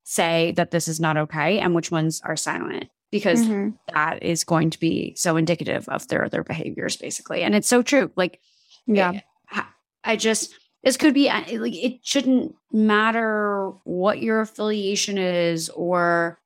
say 0.05 0.52
that 0.57 0.71
this 0.71 0.88
is 0.88 1.00
not 1.00 1.17
okay 1.17 1.59
and 1.59 1.75
which 1.75 1.90
ones 1.90 2.21
are 2.25 2.37
silent. 2.37 2.87
Because 3.11 3.47
Mhm. 3.47 3.76
that 3.93 4.23
is 4.23 4.45
going 4.45 4.71
to 4.71 4.79
be 4.79 5.14
so 5.17 5.37
indicative 5.37 5.88
of 5.88 6.07
their 6.09 6.29
their 6.29 6.45
behaviors, 6.45 6.97
basically. 6.97 7.43
And 7.43 7.55
it's 7.55 7.69
so 7.69 7.83
true. 7.83 8.11
Like 8.17 8.40
Yeah, 8.87 9.21
I, 9.50 9.64
I 10.05 10.17
just 10.17 10.55
this 10.83 10.97
could 10.97 11.12
be 11.14 11.29
uh, 11.29 11.43
like 11.61 11.75
it 11.75 12.00
shouldn't 12.02 12.55
matter 12.73 13.73
what 13.85 14.23
your 14.23 14.40
affiliation 14.40 15.19
is 15.19 15.69
or 15.71 16.38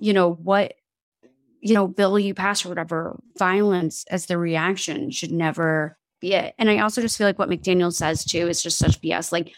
you 0.00 0.12
know, 0.12 0.32
what, 0.34 0.74
you 1.60 1.74
know, 1.74 1.88
bill 1.88 2.18
you 2.18 2.34
pass 2.34 2.64
or 2.64 2.68
whatever, 2.68 3.18
violence 3.36 4.04
as 4.10 4.26
the 4.26 4.38
reaction 4.38 5.10
should 5.10 5.32
never 5.32 5.98
be 6.20 6.34
it. 6.34 6.54
And 6.58 6.68
I 6.70 6.78
also 6.80 7.00
just 7.00 7.16
feel 7.18 7.26
like 7.26 7.38
what 7.38 7.48
McDaniel 7.48 7.92
says 7.92 8.24
too 8.24 8.48
is 8.48 8.62
just 8.62 8.78
such 8.78 9.00
BS. 9.00 9.32
Like, 9.32 9.52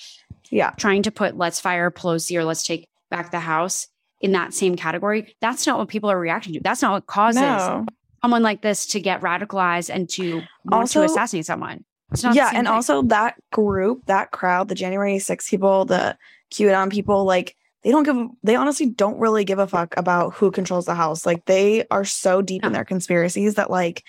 Yeah. 0.51 0.71
trying 0.71 1.03
to 1.05 1.11
put 1.11 1.37
let's 1.37 1.61
fire 1.61 1.91
Pelosi 1.91 2.37
or 2.37 2.45
let's 2.45 2.63
take 2.65 2.87
back 3.11 3.31
the 3.31 3.41
House 3.41 3.87
in 4.21 4.33
that 4.33 4.53
same 4.53 4.77
category. 4.77 5.35
That's 5.41 5.67
not 5.67 5.79
what 5.79 5.89
people 5.89 6.11
are 6.11 6.19
reacting 6.19 6.53
to. 6.55 6.61
That's 6.63 6.83
not 6.83 6.93
what 6.93 7.07
causes 7.07 7.41
No. 7.43 7.87
someone 8.23 8.43
like 8.43 8.61
this 8.63 8.87
to 8.89 9.01
get 9.01 9.21
radicalized 9.23 9.89
and 9.93 10.09
to 10.11 10.43
want 10.65 10.91
to 10.91 11.01
Also- 11.01 11.03
assassinate 11.05 11.47
someone. 11.47 11.85
It's 12.13 12.23
not 12.25 12.35
Yeah, 12.35 12.49
and 12.53 12.67
thing. 12.67 12.75
also 12.75 13.03
that 13.03 13.37
group, 13.53 14.05
that 14.07 14.33
crowd, 14.33 14.69
the 14.69 14.75
January 14.75 15.19
6 15.21 15.49
people, 15.49 15.85
the 15.85 16.19
QAnon 16.53 16.91
people, 16.91 17.25
like 17.25 17.57
they 17.83 17.91
don't 17.93 18.03
give 18.03 18.17
they 18.43 18.57
honestly 18.57 18.87
don't 18.87 19.19
really 19.19 19.45
give 19.45 19.59
a 19.59 19.67
fuck 19.67 19.95
about 19.97 20.35
who 20.35 20.51
controls 20.51 20.85
the 20.87 20.95
house. 20.97 21.25
Like 21.25 21.45
they 21.47 21.87
are 21.91 22.05
so 22.05 22.43
deep 22.43 22.63
in 22.65 22.73
their 22.73 22.85
conspiracies 22.85 23.55
that 23.55 23.71
like 23.71 24.05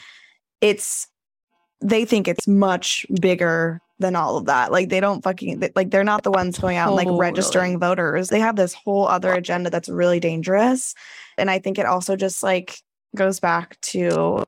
it's 0.59 1.07
they 1.81 2.05
think 2.05 2.27
it's 2.27 2.47
much 2.47 3.05
bigger 3.19 3.79
than 3.99 4.15
all 4.15 4.37
of 4.37 4.45
that. 4.45 4.71
Like 4.71 4.89
they 4.89 4.99
don't 4.99 5.23
fucking 5.23 5.59
they- 5.59 5.71
like 5.75 5.91
they're 5.91 6.03
not 6.03 6.23
the 6.23 6.31
ones 6.31 6.57
going 6.57 6.77
out 6.77 6.87
and 6.87 6.95
like 6.95 7.19
registering 7.19 7.79
voters. 7.79 8.29
They 8.29 8.39
have 8.39 8.55
this 8.55 8.73
whole 8.73 9.07
other 9.07 9.31
agenda 9.33 9.69
that's 9.69 9.89
really 9.89 10.19
dangerous. 10.19 10.95
And 11.37 11.49
I 11.49 11.59
think 11.59 11.77
it 11.77 11.85
also 11.85 12.15
just 12.15 12.43
like 12.43 12.77
goes 13.15 13.39
back 13.39 13.79
to 13.81 14.43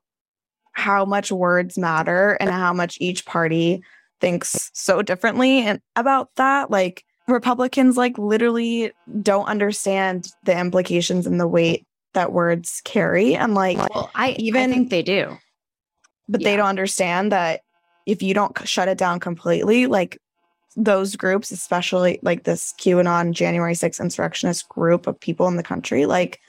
how 0.71 1.05
much 1.05 1.31
words 1.31 1.77
matter 1.77 2.31
and 2.39 2.49
how 2.49 2.73
much 2.73 2.97
each 2.99 3.25
party 3.25 3.83
thinks 4.19 4.71
so 4.73 5.01
differently 5.01 5.59
and 5.59 5.81
about 5.95 6.29
that 6.37 6.71
like 6.71 7.03
republicans 7.27 7.97
like 7.97 8.17
literally 8.17 8.91
don't 9.21 9.45
understand 9.47 10.29
the 10.45 10.57
implications 10.57 11.27
and 11.27 11.39
the 11.39 11.47
weight 11.47 11.85
that 12.13 12.31
words 12.31 12.81
carry 12.85 13.35
and 13.35 13.53
like 13.53 13.77
well, 13.93 14.09
I 14.15 14.31
even 14.31 14.61
even- 14.61 14.71
think 14.71 14.89
they 14.89 15.03
do. 15.03 15.37
But 16.27 16.43
they 16.43 16.55
don't 16.55 16.67
understand 16.67 17.31
that 17.31 17.61
if 18.05 18.21
you 18.21 18.33
don't 18.33 18.67
shut 18.67 18.87
it 18.87 18.97
down 18.97 19.19
completely 19.19 19.87
like 19.87 20.17
those 20.75 21.15
groups 21.15 21.51
especially 21.51 22.19
like 22.23 22.43
this 22.43 22.73
qanon 22.79 23.31
january 23.31 23.73
6th 23.73 23.99
insurrectionist 23.99 24.67
group 24.69 25.07
of 25.07 25.19
people 25.19 25.47
in 25.47 25.55
the 25.55 25.63
country 25.63 26.05
like 26.05 26.39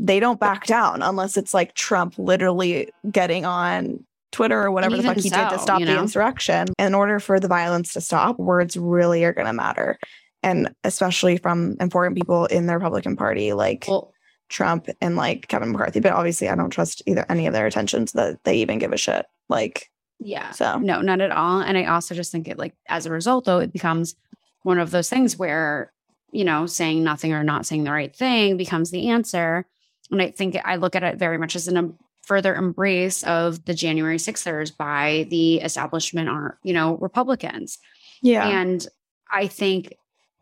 they 0.00 0.20
don't 0.20 0.40
back 0.40 0.66
down 0.66 1.02
unless 1.02 1.36
it's 1.36 1.54
like 1.54 1.74
trump 1.74 2.18
literally 2.18 2.90
getting 3.10 3.44
on 3.44 4.04
twitter 4.30 4.62
or 4.62 4.70
whatever 4.70 4.96
the 4.96 5.02
fuck 5.02 5.16
he 5.16 5.28
did 5.28 5.48
to 5.48 5.58
stop 5.58 5.80
you 5.80 5.86
the 5.86 5.94
know? 5.94 6.02
insurrection. 6.02 6.68
In 6.78 6.94
order 6.94 7.18
for 7.18 7.40
the 7.40 7.48
violence 7.48 7.92
to 7.94 8.00
stop 8.00 8.38
words 8.38 8.76
really 8.76 9.24
are 9.24 9.32
going 9.32 9.46
to 9.46 9.52
matter. 9.52 9.98
And 10.42 10.74
especially 10.84 11.36
from 11.38 11.76
important 11.80 12.16
people 12.16 12.46
in 12.46 12.66
the 12.66 12.74
republican 12.74 13.16
party 13.16 13.52
like 13.52 13.86
Well, 13.88 14.12
Trump 14.48 14.88
and 15.00 15.16
like 15.16 15.48
Kevin 15.48 15.72
McCarthy, 15.72 16.00
but 16.00 16.12
obviously 16.12 16.48
I 16.48 16.54
don't 16.54 16.70
trust 16.70 17.02
either 17.06 17.24
any 17.28 17.46
of 17.46 17.52
their 17.52 17.66
attentions 17.66 18.12
that 18.12 18.42
they 18.44 18.56
even 18.56 18.78
give 18.78 18.92
a 18.92 18.96
shit. 18.96 19.26
Like, 19.48 19.90
yeah. 20.18 20.50
so 20.50 20.78
No, 20.78 21.00
not 21.00 21.20
at 21.20 21.30
all. 21.30 21.60
And 21.60 21.76
I 21.76 21.84
also 21.84 22.14
just 22.14 22.32
think 22.32 22.48
it 22.48 22.58
like 22.58 22.74
as 22.88 23.06
a 23.06 23.10
result, 23.10 23.44
though, 23.44 23.58
it 23.58 23.72
becomes 23.72 24.14
one 24.62 24.78
of 24.78 24.90
those 24.90 25.08
things 25.08 25.36
where, 25.36 25.92
you 26.32 26.44
know, 26.44 26.66
saying 26.66 27.02
nothing 27.04 27.32
or 27.32 27.44
not 27.44 27.66
saying 27.66 27.84
the 27.84 27.92
right 27.92 28.14
thing 28.14 28.56
becomes 28.56 28.90
the 28.90 29.08
answer. 29.08 29.66
And 30.10 30.20
I 30.20 30.30
think 30.30 30.58
I 30.64 30.76
look 30.76 30.96
at 30.96 31.02
it 31.02 31.18
very 31.18 31.38
much 31.38 31.54
as 31.54 31.68
an 31.68 31.76
um, 31.76 31.98
further 32.22 32.54
embrace 32.54 33.22
of 33.24 33.64
the 33.64 33.74
January 33.74 34.18
Sixers 34.18 34.70
by 34.70 35.26
the 35.30 35.56
establishment 35.56 36.28
or, 36.28 36.58
you 36.62 36.72
know, 36.72 36.96
Republicans. 36.96 37.78
yeah, 38.22 38.46
And 38.46 38.86
I 39.30 39.46
think 39.46 39.94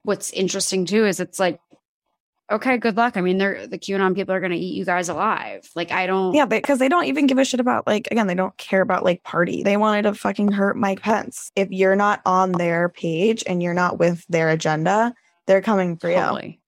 what's 0.02 0.32
interesting 0.32 0.84
too 0.84 1.04
is 1.06 1.20
it's 1.20 1.38
like, 1.38 1.60
okay, 2.50 2.76
good 2.76 2.96
luck. 2.96 3.16
I 3.16 3.20
mean, 3.20 3.38
they're 3.38 3.66
the 3.66 3.78
QAnon 3.78 4.14
people 4.14 4.34
are 4.34 4.40
going 4.40 4.52
to 4.52 4.58
eat 4.58 4.74
you 4.74 4.84
guys 4.84 5.08
alive. 5.08 5.68
Like, 5.74 5.92
I 5.92 6.06
don't. 6.06 6.34
yeah, 6.34 6.46
because 6.46 6.78
they 6.78 6.88
don't 6.88 7.06
even 7.06 7.26
give 7.26 7.38
a 7.38 7.44
shit 7.44 7.60
about 7.60 7.86
like 7.86 8.08
again, 8.10 8.26
they 8.26 8.34
don't 8.34 8.56
care 8.56 8.80
about 8.80 9.04
like 9.04 9.22
party. 9.22 9.62
They 9.62 9.76
wanted 9.76 10.02
to 10.02 10.14
fucking 10.14 10.52
hurt 10.52 10.76
Mike 10.76 11.00
Pence. 11.00 11.50
If 11.56 11.70
you're 11.70 11.96
not 11.96 12.20
on 12.24 12.52
their 12.52 12.88
page 12.88 13.42
and 13.46 13.62
you're 13.62 13.74
not 13.74 13.98
with 13.98 14.24
their 14.28 14.50
agenda, 14.50 15.14
they're 15.46 15.62
coming 15.62 15.96
for 15.96 16.08
you. 16.08 16.16
Totally. 16.16 16.60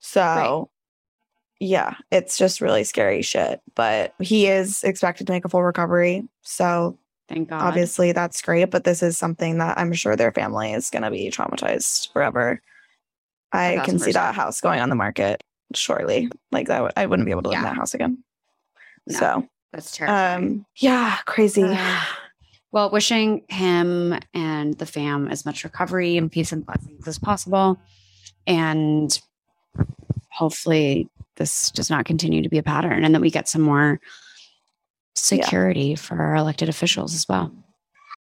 So. 0.00 0.70
Yeah, 1.60 1.96
it's 2.12 2.38
just 2.38 2.60
really 2.60 2.84
scary 2.84 3.20
shit. 3.20 3.60
But 3.74 4.14
he 4.20 4.46
is 4.46 4.84
expected 4.84 5.26
to 5.26 5.32
make 5.32 5.44
a 5.44 5.48
full 5.48 5.64
recovery. 5.64 6.22
So 6.42 6.96
Thank 7.28 7.50
God. 7.50 7.60
obviously 7.60 8.12
that's 8.12 8.40
great 8.40 8.70
but 8.70 8.84
this 8.84 9.02
is 9.02 9.18
something 9.18 9.58
that 9.58 9.78
i'm 9.78 9.92
sure 9.92 10.16
their 10.16 10.32
family 10.32 10.72
is 10.72 10.88
going 10.88 11.02
to 11.02 11.10
be 11.10 11.30
traumatized 11.30 12.10
forever 12.12 12.62
i 13.52 13.78
can 13.84 13.98
see 13.98 14.12
that 14.12 14.34
house 14.34 14.60
going 14.60 14.80
on 14.80 14.88
the 14.88 14.94
market 14.94 15.42
shortly. 15.74 16.30
Like 16.52 16.68
that 16.68 16.82
would- 16.82 16.92
i 16.96 17.06
wouldn't 17.06 17.26
be 17.26 17.30
able 17.32 17.42
to 17.42 17.48
live 17.50 17.58
in 17.58 17.64
that 17.64 17.76
house 17.76 17.94
again. 17.94 18.24
No, 19.06 19.18
so 19.18 19.48
That's 19.72 19.96
terrible. 19.96 20.46
um 20.46 20.66
yeah 20.76 21.16
crazy. 21.26 21.62
Uh, 21.64 22.00
well, 22.70 22.90
wishing 22.90 23.44
him 23.48 24.14
and 24.34 24.74
the 24.76 24.84
fam 24.84 25.28
as 25.28 25.46
much 25.46 25.64
recovery 25.64 26.18
and 26.18 26.30
peace 26.30 26.52
and 26.52 26.66
blessings 26.66 27.08
as 27.08 27.18
possible. 27.18 27.80
And 28.46 29.18
hopefully 30.30 31.08
this 31.36 31.70
does 31.70 31.88
not 31.88 32.04
continue 32.04 32.42
to 32.42 32.48
be 32.50 32.58
a 32.58 32.62
pattern 32.62 33.04
and 33.04 33.14
that 33.14 33.22
we 33.22 33.30
get 33.30 33.48
some 33.48 33.62
more 33.62 34.00
security 35.16 35.94
for 35.96 36.20
our 36.20 36.36
elected 36.36 36.68
officials 36.68 37.14
as 37.14 37.26
well. 37.28 37.50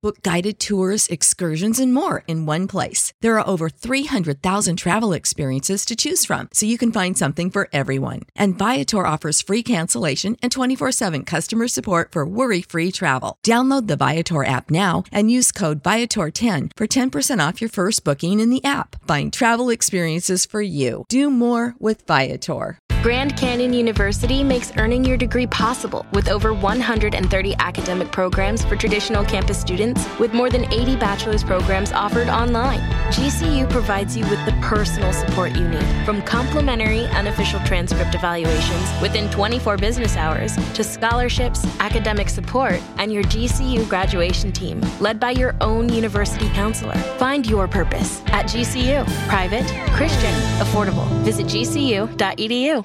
Book 0.00 0.22
guided 0.22 0.60
tours, 0.60 1.08
excursions, 1.08 1.80
and 1.80 1.92
more 1.92 2.22
in 2.28 2.46
one 2.46 2.68
place. 2.68 3.12
There 3.20 3.36
are 3.36 3.48
over 3.48 3.68
300,000 3.68 4.76
travel 4.76 5.12
experiences 5.12 5.84
to 5.86 5.96
choose 5.96 6.24
from, 6.24 6.50
so 6.52 6.66
you 6.66 6.78
can 6.78 6.92
find 6.92 7.18
something 7.18 7.50
for 7.50 7.68
everyone. 7.72 8.20
And 8.36 8.56
Viator 8.56 9.04
offers 9.04 9.42
free 9.42 9.64
cancellation 9.64 10.36
and 10.40 10.52
24 10.52 10.92
7 10.92 11.24
customer 11.24 11.66
support 11.66 12.12
for 12.12 12.24
worry 12.24 12.62
free 12.62 12.92
travel. 12.92 13.38
Download 13.44 13.88
the 13.88 13.96
Viator 13.96 14.44
app 14.44 14.70
now 14.70 15.02
and 15.10 15.32
use 15.32 15.50
code 15.50 15.82
Viator10 15.82 16.70
for 16.76 16.86
10% 16.86 17.48
off 17.48 17.60
your 17.60 17.70
first 17.70 18.04
booking 18.04 18.38
in 18.38 18.50
the 18.50 18.64
app. 18.64 19.04
Find 19.08 19.32
travel 19.32 19.68
experiences 19.68 20.46
for 20.46 20.62
you. 20.62 21.06
Do 21.08 21.28
more 21.28 21.74
with 21.80 22.06
Viator. 22.06 22.78
Grand 23.00 23.36
Canyon 23.36 23.72
University 23.72 24.42
makes 24.42 24.72
earning 24.76 25.04
your 25.04 25.16
degree 25.16 25.46
possible 25.46 26.04
with 26.12 26.28
over 26.28 26.52
130 26.52 27.54
academic 27.60 28.10
programs 28.10 28.64
for 28.64 28.74
traditional 28.74 29.24
campus 29.24 29.60
students, 29.60 29.87
with 30.18 30.32
more 30.32 30.50
than 30.50 30.64
80 30.72 30.96
bachelor's 30.96 31.44
programs 31.44 31.92
offered 31.92 32.28
online. 32.28 32.80
GCU 33.12 33.70
provides 33.70 34.16
you 34.16 34.24
with 34.28 34.44
the 34.44 34.52
personal 34.60 35.12
support 35.12 35.52
you 35.52 35.68
need, 35.68 35.84
from 36.04 36.22
complimentary 36.22 37.06
unofficial 37.08 37.60
transcript 37.60 38.14
evaluations 38.14 39.02
within 39.02 39.30
24 39.30 39.76
business 39.76 40.16
hours 40.16 40.56
to 40.74 40.82
scholarships, 40.84 41.64
academic 41.80 42.28
support, 42.28 42.80
and 42.98 43.12
your 43.12 43.22
GCU 43.24 43.88
graduation 43.88 44.52
team, 44.52 44.80
led 45.00 45.20
by 45.20 45.30
your 45.30 45.54
own 45.60 45.88
university 45.88 46.48
counselor. 46.50 46.96
Find 47.18 47.46
your 47.46 47.68
purpose 47.68 48.22
at 48.26 48.46
GCU. 48.46 49.06
Private, 49.28 49.66
Christian, 49.92 50.34
affordable. 50.60 51.06
Visit 51.22 51.46
gcu.edu. 51.46 52.84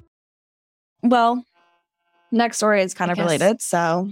well 1.04 1.44
next 2.32 2.58
story 2.58 2.82
is 2.82 2.94
kind 2.94 3.12
of 3.12 3.18
related 3.18 3.62
so 3.62 4.10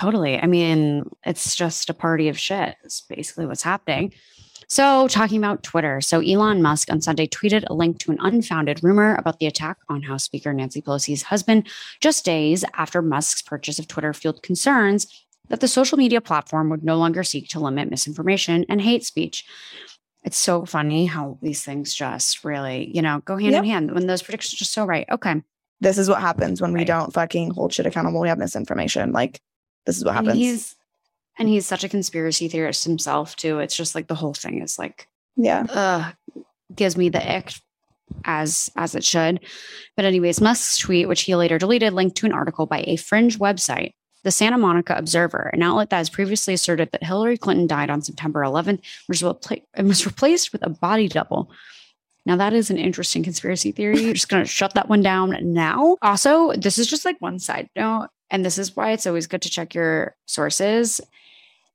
Totally. 0.00 0.38
I 0.38 0.46
mean, 0.46 1.04
it's 1.24 1.56
just 1.56 1.90
a 1.90 1.94
party 1.94 2.28
of 2.28 2.38
shit. 2.38 2.76
It's 2.84 3.00
basically 3.00 3.46
what's 3.46 3.62
happening. 3.62 4.12
So, 4.70 5.08
talking 5.08 5.38
about 5.38 5.62
Twitter. 5.62 6.00
So, 6.02 6.20
Elon 6.20 6.60
Musk 6.60 6.92
on 6.92 7.00
Sunday 7.00 7.26
tweeted 7.26 7.64
a 7.68 7.74
link 7.74 7.98
to 8.00 8.10
an 8.12 8.18
unfounded 8.20 8.84
rumor 8.84 9.14
about 9.16 9.38
the 9.38 9.46
attack 9.46 9.78
on 9.88 10.02
House 10.02 10.24
Speaker 10.24 10.52
Nancy 10.52 10.82
Pelosi's 10.82 11.22
husband, 11.22 11.66
just 12.00 12.24
days 12.24 12.64
after 12.74 13.00
Musk's 13.00 13.40
purchase 13.40 13.78
of 13.78 13.88
Twitter 13.88 14.12
fueled 14.12 14.42
concerns 14.42 15.06
that 15.48 15.60
the 15.60 15.68
social 15.68 15.96
media 15.96 16.20
platform 16.20 16.68
would 16.68 16.84
no 16.84 16.96
longer 16.98 17.24
seek 17.24 17.48
to 17.48 17.60
limit 17.60 17.88
misinformation 17.90 18.66
and 18.68 18.82
hate 18.82 19.04
speech. 19.04 19.46
It's 20.22 20.36
so 20.36 20.66
funny 20.66 21.06
how 21.06 21.38
these 21.40 21.64
things 21.64 21.94
just 21.94 22.44
really, 22.44 22.90
you 22.94 23.00
know, 23.00 23.22
go 23.24 23.38
hand 23.38 23.52
Yep. 23.52 23.64
in 23.64 23.70
hand 23.70 23.94
when 23.94 24.06
those 24.06 24.22
predictions 24.22 24.52
are 24.54 24.56
just 24.58 24.74
so 24.74 24.84
right. 24.84 25.06
Okay. 25.10 25.42
this 25.80 25.96
is 25.96 26.08
what 26.10 26.20
happens 26.20 26.60
when 26.60 26.72
we 26.72 26.84
don't 26.84 27.12
fucking 27.14 27.52
hold 27.52 27.72
shit 27.72 27.86
accountable 27.86 28.20
we 28.20 28.28
have 28.28 28.36
misinformation 28.36 29.12
like 29.12 29.40
this 29.88 29.96
is 29.96 30.04
what 30.04 30.16
And 30.16 30.28
he's 30.32 30.76
and 31.38 31.48
he's 31.48 31.66
such 31.66 31.82
a 31.82 31.88
conspiracy 31.88 32.46
theorist 32.46 32.84
himself 32.84 33.36
too. 33.36 33.58
It's 33.58 33.74
just 33.74 33.94
like 33.94 34.06
the 34.06 34.14
whole 34.14 34.34
thing 34.34 34.60
is 34.60 34.78
like 34.78 35.08
yeah 35.34 35.64
uh 35.70 36.12
gives 36.74 36.94
me 36.94 37.08
the 37.08 37.36
ick 37.36 37.54
as 38.26 38.70
as 38.76 38.94
it 38.94 39.02
should. 39.02 39.40
But 39.96 40.04
anyways, 40.04 40.42
Musk's 40.42 40.76
tweet, 40.76 41.08
which 41.08 41.22
he 41.22 41.34
later 41.34 41.56
deleted, 41.58 41.94
linked 41.94 42.18
to 42.18 42.26
an 42.26 42.34
article 42.34 42.66
by 42.66 42.84
a 42.86 42.96
fringe 42.96 43.38
website, 43.38 43.94
the 44.24 44.30
Santa 44.30 44.58
Monica 44.58 44.94
Observer, 44.94 45.50
an 45.54 45.62
outlet 45.62 45.88
that 45.88 45.96
has 45.96 46.10
previously 46.10 46.52
asserted 46.52 46.90
that 46.92 47.02
Hillary 47.02 47.38
Clinton 47.38 47.66
died 47.66 47.88
on 47.88 48.02
September 48.02 48.42
11th 48.42 48.80
which 49.06 49.22
was 49.22 49.58
and 49.72 49.88
was 49.88 50.04
replaced 50.04 50.52
with 50.52 50.66
a 50.66 50.68
body 50.68 51.08
double. 51.08 51.50
Now 52.26 52.36
that 52.36 52.52
is 52.52 52.68
an 52.68 52.76
interesting 52.76 53.22
conspiracy 53.22 53.72
theory. 53.72 54.02
You're 54.02 54.12
just 54.12 54.28
gonna 54.28 54.44
shut 54.44 54.74
that 54.74 54.90
one 54.90 55.00
down 55.00 55.34
now. 55.40 55.96
Also, 56.02 56.52
this 56.52 56.76
is 56.76 56.86
just 56.86 57.06
like 57.06 57.16
one 57.20 57.38
side 57.38 57.70
note, 57.74 58.10
and 58.30 58.44
this 58.44 58.58
is 58.58 58.76
why 58.76 58.92
it's 58.92 59.06
always 59.06 59.26
good 59.26 59.42
to 59.42 59.50
check 59.50 59.74
your 59.74 60.14
sources. 60.26 61.00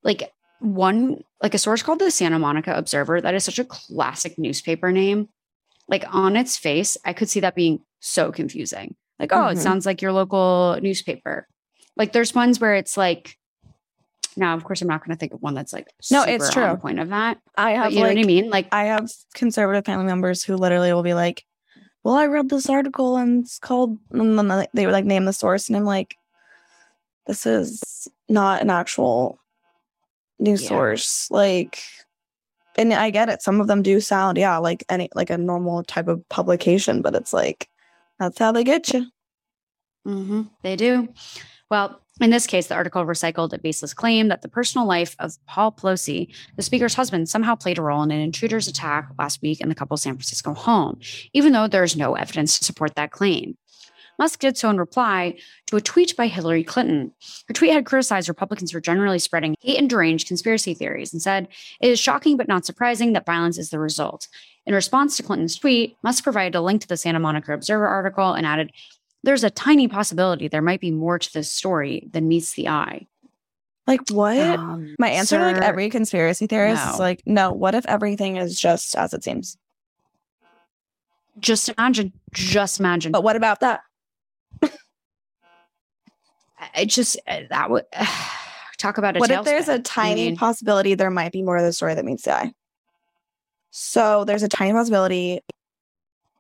like 0.04 0.32
one 0.60 1.24
like 1.42 1.54
a 1.54 1.58
source 1.58 1.82
called 1.84 2.00
the 2.00 2.10
Santa 2.12 2.40
Monica 2.40 2.74
Observer 2.76 3.20
that 3.22 3.34
is 3.36 3.44
such 3.44 3.60
a 3.60 3.66
classic 3.66 4.38
newspaper 4.38 4.92
name. 4.92 5.28
Like 5.90 6.06
on 6.14 6.36
its 6.38 6.58
face, 6.58 6.96
I 7.06 7.12
could 7.14 7.30
see 7.30 7.42
that 7.42 7.56
being 7.56 7.82
so 8.00 8.32
confusing. 8.32 8.96
Like, 9.20 9.32
oh, 9.34 9.48
it 9.48 9.58
Mhm. 9.58 9.62
sounds 9.62 9.86
like 9.86 10.02
your 10.02 10.12
local 10.14 10.78
newspaper. 10.82 11.48
Like 11.98 12.12
there's 12.14 12.34
ones 12.36 12.60
where 12.60 12.76
it's 12.76 12.96
like 12.98 13.38
now, 14.36 14.56
of 14.56 14.64
course, 14.64 14.82
I'm 14.82 14.88
not 14.88 15.06
going 15.06 15.16
to 15.16 15.20
think 15.20 15.34
of 15.34 15.42
one 15.42 15.54
that's 15.54 15.74
like 15.74 15.88
No, 16.12 16.24
it's 16.24 16.48
super 16.48 16.62
on 16.62 16.76
true. 16.76 16.82
point 16.82 17.00
of 17.00 17.10
that. 17.10 17.38
I 17.56 17.74
But 17.76 17.84
have 17.84 17.92
you 17.94 18.00
know 18.00 18.06
like 18.08 18.18
what 18.18 18.24
I 18.24 18.28
mean? 18.28 18.50
Like, 18.50 18.68
I 18.72 18.86
have 18.86 19.12
conservative 19.36 19.86
family 19.86 20.06
members 20.06 20.44
who 20.44 20.56
literally 20.56 20.92
will 20.92 21.04
be 21.04 21.14
like, 21.14 21.46
"Well, 22.04 22.16
I 22.16 22.26
read 22.26 22.50
this 22.50 22.68
article 22.70 23.16
and 23.18 23.44
it's 23.44 23.60
called," 23.60 24.00
and 24.12 24.38
then 24.40 24.48
they- 24.48 24.68
they 24.74 24.86
would 24.86 24.94
like 24.94 25.06
name 25.06 25.26
the 25.26 25.34
source, 25.34 25.68
and 25.70 25.78
I'm 25.78 25.86
like, 25.86 26.16
"This 27.28 27.46
is 27.46 28.08
not 28.30 28.62
an 28.62 28.70
actual 28.70 29.40
news 30.40 30.62
Yeah. 30.64 30.70
source." 30.70 31.30
Like, 31.32 31.80
and 32.78 32.94
I 32.94 33.10
get 33.10 33.30
it. 33.30 33.42
Some 33.42 33.62
of 33.62 33.68
them 33.68 33.82
do 33.82 34.00
sound, 34.00 34.38
yeah, 34.38 34.58
like 34.58 34.84
any 34.90 35.10
like 35.16 35.30
a 35.30 35.38
normal 35.38 35.84
type 35.84 36.08
of 36.08 36.28
publication, 36.30 37.02
but 37.02 37.16
it's 37.16 37.34
like 37.34 37.70
that's 38.20 38.40
how 38.40 38.52
they 38.52 38.64
get 38.64 38.94
you. 38.94 39.08
Mm-hmm. 40.08 40.42
they 40.64 40.76
do. 40.76 41.08
Well, 41.72 42.02
in 42.22 42.30
this 42.30 42.46
case, 42.46 42.68
the 42.68 42.76
article 42.76 43.06
recycled 43.06 43.54
a 43.54 43.58
baseless 43.58 43.94
claim 43.94 44.28
that 44.28 44.42
the 44.42 44.50
personal 44.50 44.86
life 44.86 45.16
of 45.20 45.34
Paul 45.48 45.72
Pelosi, 45.72 46.28
the 46.56 46.62
speaker's 46.62 46.94
husband, 46.94 47.30
somehow 47.30 47.56
played 47.56 47.80
a 47.80 47.82
role 47.82 48.04
in 48.04 48.12
an 48.12 48.20
intruder's 48.20 48.68
attack 48.68 49.10
last 49.18 49.42
week 49.42 49.60
in 49.62 49.70
the 49.70 49.76
couple's 49.76 50.04
San 50.04 50.14
Francisco 50.14 50.54
home, 50.54 51.00
even 51.34 51.54
though 51.54 51.68
there's 51.68 51.96
no 51.96 52.14
evidence 52.16 52.60
to 52.60 52.66
support 52.66 52.96
that 52.96 53.12
claim. 53.12 53.58
Musk 54.20 54.40
did 54.40 54.58
so 54.58 54.70
in 54.70 54.78
reply 54.78 55.38
to 55.68 55.76
a 55.76 55.82
tweet 55.82 56.16
by 56.16 56.28
Hillary 56.28 56.64
Clinton. 56.64 57.12
Her 57.48 57.54
tweet 57.54 57.72
had 57.72 57.86
criticized 57.86 58.30
Republicans 58.30 58.72
for 58.72 58.80
generally 58.80 59.20
spreading 59.20 59.56
hate 59.62 59.80
and 59.80 59.90
deranged 59.90 60.28
conspiracy 60.28 60.74
theories 60.74 61.14
and 61.14 61.22
said, 61.22 61.48
It 61.82 61.90
is 61.90 62.00
shocking 62.00 62.38
but 62.38 62.48
not 62.48 62.66
surprising 62.66 63.14
that 63.14 63.26
violence 63.26 63.58
is 63.58 63.70
the 63.70 63.80
result. 63.80 64.28
In 64.66 64.74
response 64.74 65.18
to 65.18 65.24
Clinton's 65.24 65.58
tweet, 65.58 65.98
Musk 66.04 66.24
provided 66.24 66.56
a 66.56 66.62
link 66.62 66.82
to 66.82 66.88
the 66.88 66.98
Santa 66.98 67.20
Monica 67.20 67.54
Observer 67.54 67.88
article 67.88 68.34
and 68.34 68.46
added, 68.46 68.72
There's 69.24 69.44
a 69.44 69.50
tiny 69.50 69.88
possibility 69.88 70.48
there 70.48 70.62
might 70.62 70.82
be 70.82 70.92
more 70.92 71.20
to 71.20 71.34
this 71.34 71.52
story 71.52 72.10
than 72.12 72.28
meets 72.28 72.54
the 72.54 72.70
eye. 72.70 73.08
Like 73.86 74.08
what? 74.10 74.38
Um, 74.38 74.96
My 74.98 75.10
answer 75.10 75.38
to 75.38 75.44
like 75.44 75.58
every 75.58 75.90
conspiracy 75.90 76.48
theorist 76.48 76.86
no. 76.86 76.94
is 76.94 77.00
like, 77.00 77.22
no. 77.26 77.52
What 77.52 77.76
if 77.76 77.86
everything 77.86 78.38
is 78.38 78.58
just 78.60 78.96
as 78.96 79.14
it 79.14 79.24
seems? 79.24 79.58
just 81.40 81.70
imagine, 81.70 82.14
just 82.34 82.80
imagine. 82.80 83.12
But 83.12 83.24
what 83.24 83.36
about 83.36 83.60
that? 83.62 83.82
It 86.76 86.86
just 86.88 87.18
uh, 87.28 87.42
that 87.50 87.70
would 87.70 87.86
talk 88.78 88.98
about 88.98 89.16
a 89.18 89.20
what 89.20 89.32
if 89.32 89.46
there's 89.46 89.70
a 89.70 89.80
tiny 89.80 90.28
mean- 90.28 90.38
possibility 90.38 90.96
there 90.96 91.12
might 91.12 91.32
be 91.32 91.42
more 91.42 91.58
to 91.58 91.64
the 91.64 91.74
story 91.74 91.96
that 91.96 92.06
meets 92.06 92.24
the 92.24 92.34
eye? 92.34 92.54
So 93.72 94.24
there's 94.26 94.44
a 94.44 94.48
tiny 94.48 94.72
possibility 94.72 95.42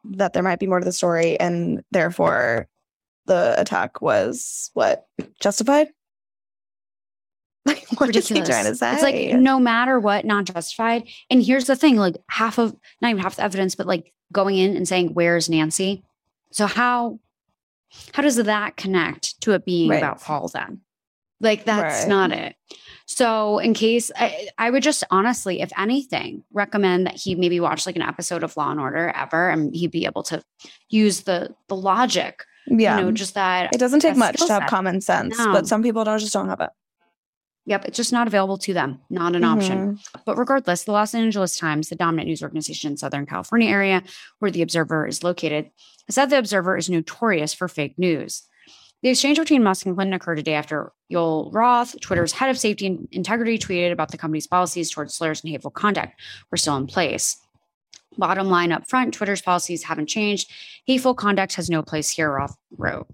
that 0.03 0.33
there 0.33 0.43
might 0.43 0.59
be 0.59 0.67
more 0.67 0.79
to 0.79 0.85
the 0.85 0.91
story, 0.91 1.39
and 1.39 1.83
therefore 1.91 2.67
the 3.25 3.59
attack 3.59 4.01
was 4.01 4.69
what 4.73 5.07
justified. 5.39 5.87
Like 7.65 7.85
what 7.97 8.07
ridiculous. 8.07 8.49
trying 8.49 8.65
to 8.65 8.75
say? 8.75 8.93
It's 8.93 9.01
like 9.01 9.39
no 9.39 9.57
matter 9.57 9.97
what, 9.97 10.25
not 10.25 10.43
justified. 10.43 11.07
And 11.29 11.41
here's 11.41 11.63
the 11.63 11.77
thing: 11.77 11.95
like 11.95 12.17
half 12.27 12.57
of 12.57 12.75
not 13.01 13.11
even 13.11 13.23
half 13.23 13.37
the 13.37 13.43
evidence, 13.43 13.73
but 13.73 13.87
like 13.87 14.11
going 14.33 14.57
in 14.57 14.75
and 14.75 14.85
saying, 14.85 15.13
"Where's 15.13 15.49
Nancy?" 15.49 16.03
So 16.51 16.67
how 16.67 17.19
how 18.13 18.23
does 18.23 18.35
that 18.37 18.75
connect 18.77 19.39
to 19.41 19.51
it 19.53 19.65
being 19.65 19.89
Right. 19.89 19.97
about 19.97 20.21
Paul 20.21 20.47
then? 20.49 20.81
Like 21.39 21.65
that's 21.65 22.01
Right. 22.03 22.09
not 22.09 22.31
it. 22.31 22.55
So 23.05 23.59
in 23.59 23.73
case 23.73 24.11
I, 24.15 24.47
I 24.57 24.69
would 24.69 24.81
just 24.83 25.03
honestly, 25.11 25.61
if 25.61 25.71
anything, 25.77 26.43
recommend 26.53 27.05
that 27.05 27.15
he 27.15 27.35
maybe 27.35 27.59
watch 27.59 27.85
like 27.85 27.95
an 27.97 28.01
episode 28.01 28.43
of 28.43 28.55
Law 28.55 28.71
and 28.71 28.79
Order 28.79 29.09
ever, 29.15 29.49
and 29.49 29.75
he'd 29.75 29.91
be 29.91 30.05
able 30.05 30.23
to 30.23 30.41
use 30.89 31.21
the 31.21 31.53
the 31.67 31.75
logic. 31.75 32.43
yeah, 32.67 32.97
You 32.97 33.05
know, 33.05 33.11
just 33.11 33.33
that 33.33 33.73
it 33.73 33.77
doesn't 33.77 33.99
take 33.99 34.15
much 34.15 34.37
to 34.37 34.47
have 34.53 34.61
set. 34.63 34.69
common 34.69 35.01
sense, 35.01 35.37
No. 35.37 35.51
but 35.51 35.67
some 35.67 35.83
people 35.83 36.03
don't 36.05 36.19
just 36.19 36.31
don't 36.33 36.47
have 36.47 36.61
it. 36.61 36.69
Yep, 37.65 37.85
it's 37.85 37.97
just 37.97 38.11
not 38.11 38.27
available 38.27 38.57
to 38.57 38.73
them, 38.73 38.99
not 39.09 39.35
an 39.35 39.43
option. 39.45 39.95
Mhm. 39.95 40.23
But 40.25 40.37
regardless, 40.37 40.83
the 40.83 40.91
Los 40.91 41.15
Angeles 41.15 41.57
Times, 41.57 41.87
the 41.89 41.95
dominant 41.95 42.27
news 42.27 42.43
organization 42.43 42.91
in 42.91 42.97
Southern 42.97 43.25
California 43.25 43.69
area 43.69 44.03
where 44.39 44.51
the 44.51 44.61
Observer 44.61 45.07
is 45.07 45.23
located, 45.23 45.69
has 46.07 46.15
said 46.15 46.29
the 46.29 46.37
Observer 46.37 46.75
is 46.77 46.89
notorious 46.89 47.53
for 47.53 47.69
fake 47.69 47.97
news. 47.97 48.43
The 49.01 49.09
exchange 49.09 49.37
between 49.37 49.63
Musk 49.63 49.85
and 49.85 49.95
Clinton 49.95 50.13
occurred 50.13 50.39
a 50.39 50.43
day 50.43 50.53
after 50.53 50.91
Yoel 51.11 51.53
Roth, 51.53 51.99
Twitter's 51.99 52.31
head 52.33 52.49
of 52.49 52.57
safety 52.57 52.87
and 52.87 53.07
integrity, 53.11 53.57
tweeted 53.57 53.91
about 53.91 54.11
the 54.11 54.17
company's 54.17 54.47
policies 54.47 54.89
towards 54.89 55.13
slurs 55.13 55.41
and 55.41 55.51
hateful 55.51 55.71
conduct 55.71 56.19
were 56.51 56.57
still 56.57 56.77
in 56.77 56.87
place. 56.87 57.37
Bottom 58.17 58.49
line 58.49 58.71
up 58.71 58.87
front, 58.87 59.13
Twitter's 59.13 59.41
policies 59.41 59.83
haven't 59.83 60.07
changed. 60.07 60.51
Hateful 60.85 61.15
conduct 61.15 61.55
has 61.55 61.69
no 61.69 61.81
place 61.81 62.09
here, 62.09 62.31
Roth 62.31 62.55
wrote. 62.77 63.07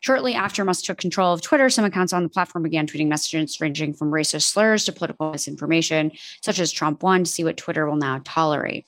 Shortly 0.00 0.34
after 0.34 0.64
Musk 0.64 0.84
took 0.84 0.98
control 0.98 1.32
of 1.32 1.42
Twitter, 1.42 1.68
some 1.68 1.84
accounts 1.84 2.12
on 2.12 2.22
the 2.22 2.28
platform 2.28 2.62
began 2.62 2.86
tweeting 2.86 3.08
messages 3.08 3.60
ranging 3.60 3.94
from 3.94 4.10
racist 4.10 4.44
slurs 4.44 4.84
to 4.84 4.92
political 4.92 5.32
misinformation, 5.32 6.12
such 6.42 6.58
as 6.58 6.72
Trump 6.72 7.02
won 7.02 7.24
to 7.24 7.30
see 7.30 7.44
what 7.44 7.56
Twitter 7.56 7.88
will 7.88 7.96
now 7.96 8.20
tolerate. 8.24 8.86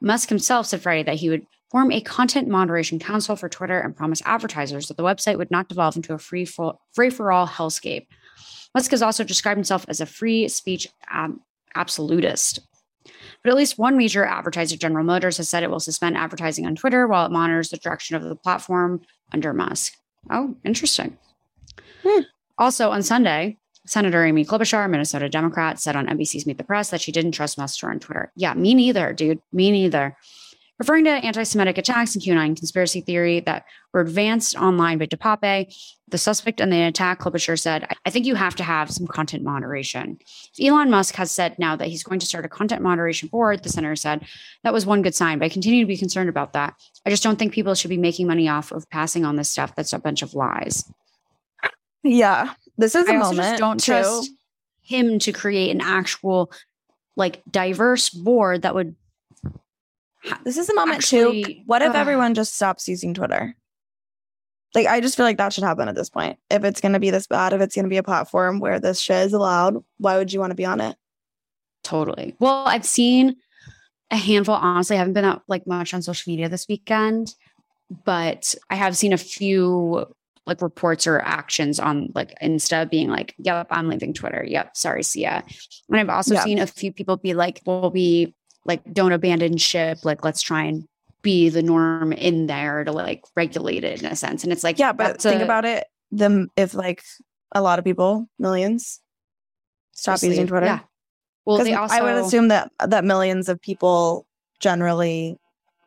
Musk 0.00 0.28
himself 0.28 0.66
said 0.66 0.82
Friday 0.82 1.02
that 1.02 1.16
he 1.16 1.28
would 1.28 1.46
form 1.70 1.90
a 1.90 2.00
content 2.00 2.48
moderation 2.48 2.98
council 2.98 3.34
for 3.36 3.48
Twitter 3.48 3.78
and 3.78 3.96
promise 3.96 4.22
advertisers 4.24 4.88
that 4.88 4.96
the 4.96 5.02
website 5.02 5.36
would 5.36 5.50
not 5.50 5.68
devolve 5.68 5.96
into 5.96 6.14
a 6.14 6.18
free 6.18 6.44
for, 6.44 6.78
free 6.92 7.10
for 7.10 7.32
all 7.32 7.46
hellscape. 7.46 8.06
Musk 8.74 8.90
has 8.90 9.02
also 9.02 9.24
described 9.24 9.56
himself 9.56 9.84
as 9.88 10.00
a 10.00 10.06
free 10.06 10.48
speech 10.48 10.88
um, 11.12 11.40
absolutist. 11.74 12.60
But 13.42 13.50
at 13.50 13.56
least 13.56 13.78
one 13.78 13.96
major 13.96 14.24
advertiser, 14.24 14.76
General 14.76 15.04
Motors, 15.04 15.36
has 15.36 15.48
said 15.48 15.62
it 15.62 15.70
will 15.70 15.80
suspend 15.80 16.16
advertising 16.16 16.66
on 16.66 16.76
Twitter 16.76 17.06
while 17.06 17.26
it 17.26 17.32
monitors 17.32 17.70
the 17.70 17.76
direction 17.76 18.16
of 18.16 18.22
the 18.22 18.36
platform 18.36 19.00
under 19.32 19.52
Musk. 19.52 19.96
Oh, 20.30 20.56
interesting. 20.64 21.16
Hmm. 22.02 22.22
Also 22.58 22.90
on 22.90 23.02
Sunday, 23.02 23.58
Senator 23.86 24.24
Amy 24.24 24.44
Klobuchar, 24.44 24.90
Minnesota 24.90 25.28
Democrat, 25.28 25.78
said 25.78 25.96
on 25.96 26.06
NBC's 26.06 26.46
Meet 26.46 26.58
the 26.58 26.64
Press 26.64 26.90
that 26.90 27.00
she 27.00 27.12
didn't 27.12 27.32
trust 27.32 27.58
Musk 27.58 27.82
on 27.84 28.00
Twitter. 28.00 28.32
Yeah, 28.34 28.54
me 28.54 28.74
neither, 28.74 29.12
dude. 29.12 29.40
Me 29.52 29.70
neither. 29.70 30.16
Referring 30.78 31.04
to 31.04 31.10
anti-Semitic 31.10 31.78
attacks 31.78 32.14
and 32.14 32.22
QAnon 32.22 32.54
conspiracy 32.54 33.00
theory 33.00 33.40
that 33.40 33.64
were 33.94 34.02
advanced 34.02 34.56
online 34.56 34.98
by 34.98 35.06
DePape, 35.06 35.74
the 36.08 36.18
suspect 36.18 36.60
in 36.60 36.68
the 36.68 36.82
attack, 36.82 37.18
Klobuchar 37.20 37.58
said, 37.58 37.88
I 38.04 38.10
think 38.10 38.26
you 38.26 38.34
have 38.34 38.54
to 38.56 38.62
have 38.62 38.90
some 38.90 39.06
content 39.06 39.42
moderation. 39.42 40.18
Elon 40.60 40.90
Musk 40.90 41.14
has 41.14 41.30
said 41.30 41.58
now 41.58 41.76
that 41.76 41.88
he's 41.88 42.02
going 42.02 42.20
to 42.20 42.26
start 42.26 42.44
a 42.44 42.48
content 42.48 42.82
moderation 42.82 43.28
board, 43.28 43.62
the 43.62 43.70
senator 43.70 43.96
said. 43.96 44.26
That 44.64 44.74
was 44.74 44.84
one 44.84 45.00
good 45.00 45.14
sign, 45.14 45.38
but 45.38 45.46
I 45.46 45.48
continue 45.48 45.82
to 45.82 45.88
be 45.88 45.96
concerned 45.96 46.28
about 46.28 46.52
that. 46.52 46.74
I 47.06 47.10
just 47.10 47.22
don't 47.22 47.38
think 47.38 47.54
people 47.54 47.74
should 47.74 47.88
be 47.88 47.96
making 47.96 48.26
money 48.26 48.46
off 48.46 48.70
of 48.70 48.88
passing 48.90 49.24
on 49.24 49.36
this 49.36 49.48
stuff 49.48 49.74
that's 49.74 49.94
a 49.94 49.98
bunch 49.98 50.20
of 50.20 50.34
lies. 50.34 50.84
Yeah, 52.04 52.52
this 52.76 52.94
is 52.94 53.08
a 53.08 53.14
I 53.14 53.16
moment. 53.16 53.38
just 53.38 53.58
don't 53.58 53.80
too. 53.80 53.92
trust 53.92 54.30
him 54.82 55.18
to 55.20 55.32
create 55.32 55.70
an 55.70 55.80
actual, 55.80 56.52
like, 57.16 57.42
diverse 57.50 58.10
board 58.10 58.60
that 58.62 58.74
would. 58.74 58.94
This 60.44 60.56
is 60.56 60.68
a 60.68 60.74
moment 60.74 61.02
too. 61.04 61.28
Actually, 61.28 61.62
What 61.66 61.82
if 61.82 61.90
ugh. 61.90 61.96
everyone 61.96 62.34
just 62.34 62.54
stops 62.54 62.88
using 62.88 63.14
Twitter? 63.14 63.54
Like, 64.74 64.86
I 64.86 65.00
just 65.00 65.16
feel 65.16 65.24
like 65.24 65.38
that 65.38 65.52
should 65.52 65.64
happen 65.64 65.88
at 65.88 65.94
this 65.94 66.10
point. 66.10 66.38
If 66.50 66.62
it's 66.64 66.80
going 66.80 66.92
to 66.92 66.98
be 67.00 67.10
this 67.10 67.26
bad, 67.26 67.52
if 67.52 67.60
it's 67.60 67.74
going 67.74 67.84
to 67.84 67.90
be 67.90 67.96
a 67.96 68.02
platform 68.02 68.58
where 68.60 68.78
this 68.78 69.00
shit 69.00 69.26
is 69.26 69.32
allowed, 69.32 69.82
why 69.98 70.18
would 70.18 70.32
you 70.32 70.40
want 70.40 70.50
to 70.50 70.54
be 70.56 70.66
on 70.66 70.80
it? 70.80 70.96
Totally. 71.82 72.36
Well, 72.40 72.66
I've 72.66 72.84
seen 72.84 73.36
a 74.10 74.16
handful. 74.16 74.54
Honestly, 74.54 74.96
I 74.96 74.98
haven't 74.98 75.14
been 75.14 75.24
out 75.24 75.42
like 75.48 75.66
much 75.66 75.94
on 75.94 76.02
social 76.02 76.30
media 76.30 76.48
this 76.48 76.66
weekend, 76.68 77.34
but 78.04 78.54
I 78.68 78.74
have 78.74 78.96
seen 78.96 79.12
a 79.12 79.18
few 79.18 80.06
like 80.46 80.60
reports 80.62 81.06
or 81.06 81.20
actions 81.20 81.80
on 81.80 82.10
like 82.14 82.38
Insta 82.40 82.88
being 82.88 83.08
like, 83.08 83.34
"Yep, 83.38 83.68
I'm 83.70 83.88
leaving 83.88 84.12
Twitter. 84.14 84.44
Yep, 84.46 84.76
sorry, 84.76 85.02
see 85.02 85.22
ya." 85.22 85.42
And 85.88 85.98
I've 85.98 86.08
also 86.08 86.34
Yeah. 86.34 86.44
seen 86.44 86.58
a 86.58 86.66
few 86.66 86.92
people 86.92 87.16
be 87.16 87.34
like, 87.34 87.62
"We'll 87.66 87.90
be 87.90 88.34
like, 88.66 88.82
don't 88.92 89.12
abandon 89.12 89.56
ship. 89.56 89.98
Like, 90.04 90.24
let's 90.24 90.42
try 90.42 90.64
and." 90.64 90.86
be 91.22 91.48
the 91.48 91.62
norm 91.62 92.12
in 92.12 92.46
there 92.46 92.84
to 92.84 92.92
like 92.92 93.24
regulate 93.34 93.82
it 93.82 94.00
in 94.00 94.06
a 94.06 94.14
sense 94.14 94.44
and 94.44 94.52
it's 94.52 94.62
like 94.62 94.78
Yeah, 94.78 94.92
but 94.92 95.20
think 95.20 95.40
a- 95.40 95.44
about 95.44 95.64
it. 95.64 95.84
Them 96.12 96.52
if 96.56 96.72
like 96.72 97.02
a 97.50 97.60
lot 97.60 97.80
of 97.80 97.84
people, 97.84 98.28
millions, 98.38 99.00
stop 99.90 100.22
using. 100.22 100.46
Twitter. 100.46 100.66
yeah 100.66 100.80
well 101.44 101.56
they 101.64 101.74
also 101.74 101.96
I 101.96 102.02
would 102.02 102.24
assume 102.24 102.46
that 102.48 102.70
that 102.86 103.04
millions 103.04 103.48
of 103.48 103.60
people 103.60 104.24
generally 104.60 105.36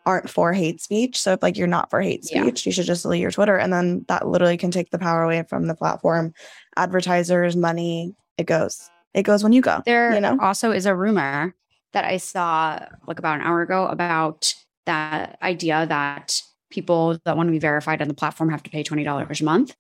aren't 0.05 0.29
for 0.29 0.51
hate 0.51 0.81
speech. 0.81 1.17
So 1.17 1.31
if 1.33 1.41
like 1.41 1.55
you're 1.55 1.67
not 1.67 1.89
for 1.89 2.01
hate 2.01 2.27
Yeah. 2.29 2.41
speech, 2.41 2.65
you 2.65 2.73
should 2.73 2.85
just 2.87 3.03
delete 3.03 3.21
your 3.21 3.31
Twitter, 3.31 3.55
and 3.57 3.71
then 3.71 4.03
that 4.09 4.27
literally 4.27 4.57
can 4.57 4.71
take 4.71 4.89
the 4.89 4.99
power 4.99 5.23
away 5.23 5.43
from 5.47 5.67
the 5.67 5.75
platform. 5.75 6.33
Advertisers, 6.75 7.55
money, 7.55 8.13
it 8.37 8.45
goes. 8.45 8.89
It 9.13 9.23
goes 9.23 9.41
when 9.41 9.53
you 9.53 9.61
go. 9.61 9.83
There 9.85 10.13
you 10.15 10.19
know. 10.19 10.37
also 10.41 10.71
is 10.71 10.85
a 10.85 10.93
rumor 10.95 11.55
that 11.93 12.05
I 12.05 12.17
saw 12.17 12.79
like 13.07 13.19
about 13.19 13.39
an 13.39 13.45
hour 13.45 13.61
ago 13.61 13.87
about 13.87 14.53
that 14.85 15.37
idea 15.41 15.85
that 15.87 16.41
people 16.69 17.17
that 17.25 17.35
want 17.37 17.47
to 17.47 17.51
be 17.51 17.59
verified 17.59 18.01
on 18.01 18.07
the 18.07 18.13
platform 18.13 18.49
have 18.49 18.63
to 18.63 18.69
pay 18.69 18.83
$20 18.83 19.41
a 19.41 19.43
month. 19.43 19.75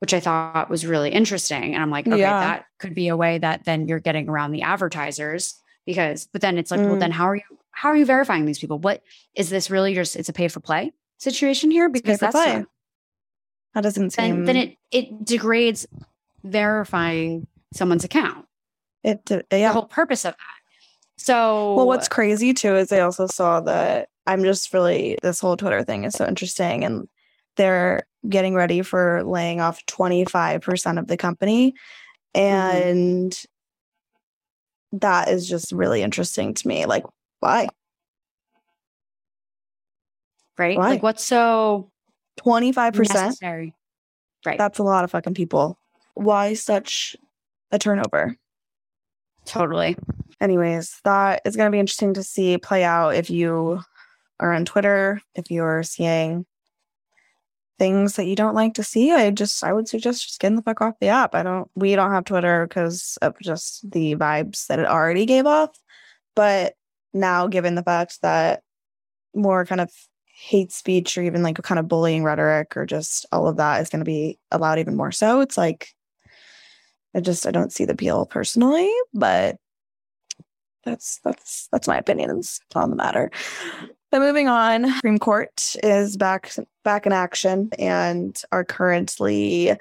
which 0.00 0.14
I 0.14 0.20
thought 0.20 0.70
was 0.70 0.86
really 0.86 1.10
interesting. 1.10 1.74
And 1.74 1.82
I'm 1.82 1.90
like, 1.90 2.06
okay, 2.08 2.20
Yeah. 2.20 2.40
that 2.40 2.64
could 2.78 2.94
be 2.94 3.08
a 3.08 3.16
way 3.18 3.36
that 3.36 3.64
then 3.66 3.86
you're 3.86 4.00
getting 4.00 4.30
around 4.30 4.52
the 4.52 4.62
advertisers 4.62 5.60
because, 5.84 6.26
but 6.32 6.40
then 6.40 6.56
it's 6.56 6.70
like, 6.70 6.80
well, 6.80 6.94
Mm. 6.96 7.00
then 7.00 7.10
how 7.10 7.26
are 7.26 7.36
you, 7.36 7.42
how 7.72 7.90
are 7.90 7.96
you 7.96 8.06
verifying 8.06 8.46
these 8.46 8.58
people? 8.58 8.78
What 8.78 9.02
is 9.34 9.50
this 9.50 9.70
really 9.70 9.92
just, 9.94 10.16
it's 10.16 10.30
a 10.30 10.32
pay 10.32 10.48
for 10.48 10.60
play 10.60 10.92
situation 11.18 11.70
here? 11.70 11.90
Because 11.90 12.18
that's 12.18 12.32
not- 12.34 12.66
That 13.74 13.82
doesn't 13.82 14.14
then, 14.16 14.36
seem. 14.36 14.44
then 14.46 14.56
it, 14.56 14.76
it 14.90 15.22
degrades 15.26 15.86
verifying 16.44 17.46
someone's 17.74 18.04
account. 18.04 18.46
it 19.04 19.22
d- 19.26 19.42
The 19.50 19.68
whole 19.70 19.84
purpose 19.84 20.24
of 20.24 20.32
that. 20.32 20.59
So, 21.20 21.74
Well, 21.74 21.86
what's 21.86 22.08
crazy 22.08 22.54
too 22.54 22.76
is 22.76 22.90
I 22.92 23.00
also 23.00 23.26
saw 23.26 23.60
that 23.60 24.08
I'm 24.26 24.42
just 24.42 24.72
really 24.72 25.18
this 25.22 25.38
whole 25.38 25.56
Twitter 25.56 25.84
thing 25.84 26.04
is 26.04 26.14
so 26.14 26.26
interesting, 26.26 26.82
and 26.82 27.08
they're 27.56 28.04
getting 28.26 28.54
ready 28.54 28.80
for 28.80 29.22
laying 29.22 29.60
off 29.60 29.84
25% 29.84 30.98
of 30.98 31.08
the 31.08 31.18
company, 31.18 31.74
mm-hmm. 32.34 32.38
and 32.38 33.44
that 34.92 35.28
is 35.28 35.46
just 35.46 35.72
really 35.72 36.00
interesting 36.00 36.54
to 36.54 36.66
me. 36.66 36.86
Like, 36.86 37.04
why 37.40 37.68
right? 40.56 40.78
why? 40.78 40.88
Like, 40.88 41.02
what's 41.02 41.22
so 41.22 41.90
25%? 42.40 42.96
necessary? 42.96 43.74
Right. 44.46 44.56
That's 44.56 44.78
a 44.78 44.82
lot 44.82 45.04
of 45.04 45.10
fucking 45.10 45.34
people. 45.34 45.78
Why 46.14 46.54
such 46.54 47.14
a 47.70 47.78
turnover? 47.78 48.36
totally. 49.44 49.96
Anyways, 50.40 51.00
that 51.04 51.42
is 51.44 51.56
going 51.56 51.70
to 51.70 51.74
be 51.74 51.80
interesting 51.80 52.14
to 52.14 52.22
see 52.22 52.58
play 52.58 52.84
out 52.84 53.14
if 53.14 53.30
you 53.30 53.80
are 54.38 54.52
on 54.52 54.64
Twitter, 54.64 55.20
if 55.34 55.50
you're 55.50 55.82
seeing 55.82 56.46
things 57.78 58.16
that 58.16 58.26
you 58.26 58.36
don't 58.36 58.54
like 58.54 58.74
to 58.74 58.84
see. 58.84 59.10
I 59.10 59.30
just, 59.30 59.64
I 59.64 59.72
would 59.72 59.88
suggest 59.88 60.24
just 60.24 60.40
getting 60.40 60.56
the 60.56 60.62
fuck 60.62 60.80
off 60.82 60.98
the 61.00 61.08
app. 61.08 61.34
I 61.34 61.42
don't, 61.42 61.70
we 61.74 61.94
don't 61.94 62.10
have 62.10 62.24
Twitter 62.24 62.66
because 62.66 63.18
of 63.22 63.34
just 63.40 63.90
the 63.90 64.16
vibes 64.16 64.66
that 64.66 64.78
it 64.78 64.86
already 64.86 65.24
gave 65.24 65.46
off. 65.46 65.70
But 66.36 66.74
now, 67.14 67.46
given 67.46 67.74
the 67.74 67.82
fact 67.82 68.20
that 68.22 68.62
more 69.34 69.64
kind 69.64 69.80
of 69.80 69.90
hate 70.24 70.72
speech 70.72 71.16
or 71.16 71.22
even 71.22 71.42
like 71.42 71.60
kind 71.62 71.78
of 71.78 71.88
bullying 71.88 72.24
rhetoric 72.24 72.76
or 72.76 72.86
just 72.86 73.26
all 73.32 73.48
of 73.48 73.56
that 73.56 73.80
is 73.80 73.88
going 73.88 74.00
to 74.00 74.04
be 74.04 74.38
allowed 74.50 74.78
even 74.78 74.96
more 74.96 75.12
so, 75.12 75.40
it's 75.40 75.56
like, 75.56 75.88
I 77.14 77.20
just 77.20 77.46
I 77.46 77.50
don't 77.50 77.72
see 77.72 77.84
the 77.84 77.94
appeal 77.94 78.26
personally, 78.26 78.90
but 79.12 79.56
that's 80.84 81.20
that's 81.24 81.68
that's 81.72 81.88
my 81.88 81.98
opinions 81.98 82.60
on 82.74 82.90
the 82.90 82.96
matter. 82.96 83.30
But 84.10 84.20
moving 84.20 84.48
on, 84.48 84.92
Supreme 84.94 85.18
Court 85.18 85.76
is 85.82 86.16
back 86.16 86.52
back 86.84 87.06
in 87.06 87.12
action 87.12 87.70
and 87.78 88.40
are 88.50 88.64
currently 88.64 89.76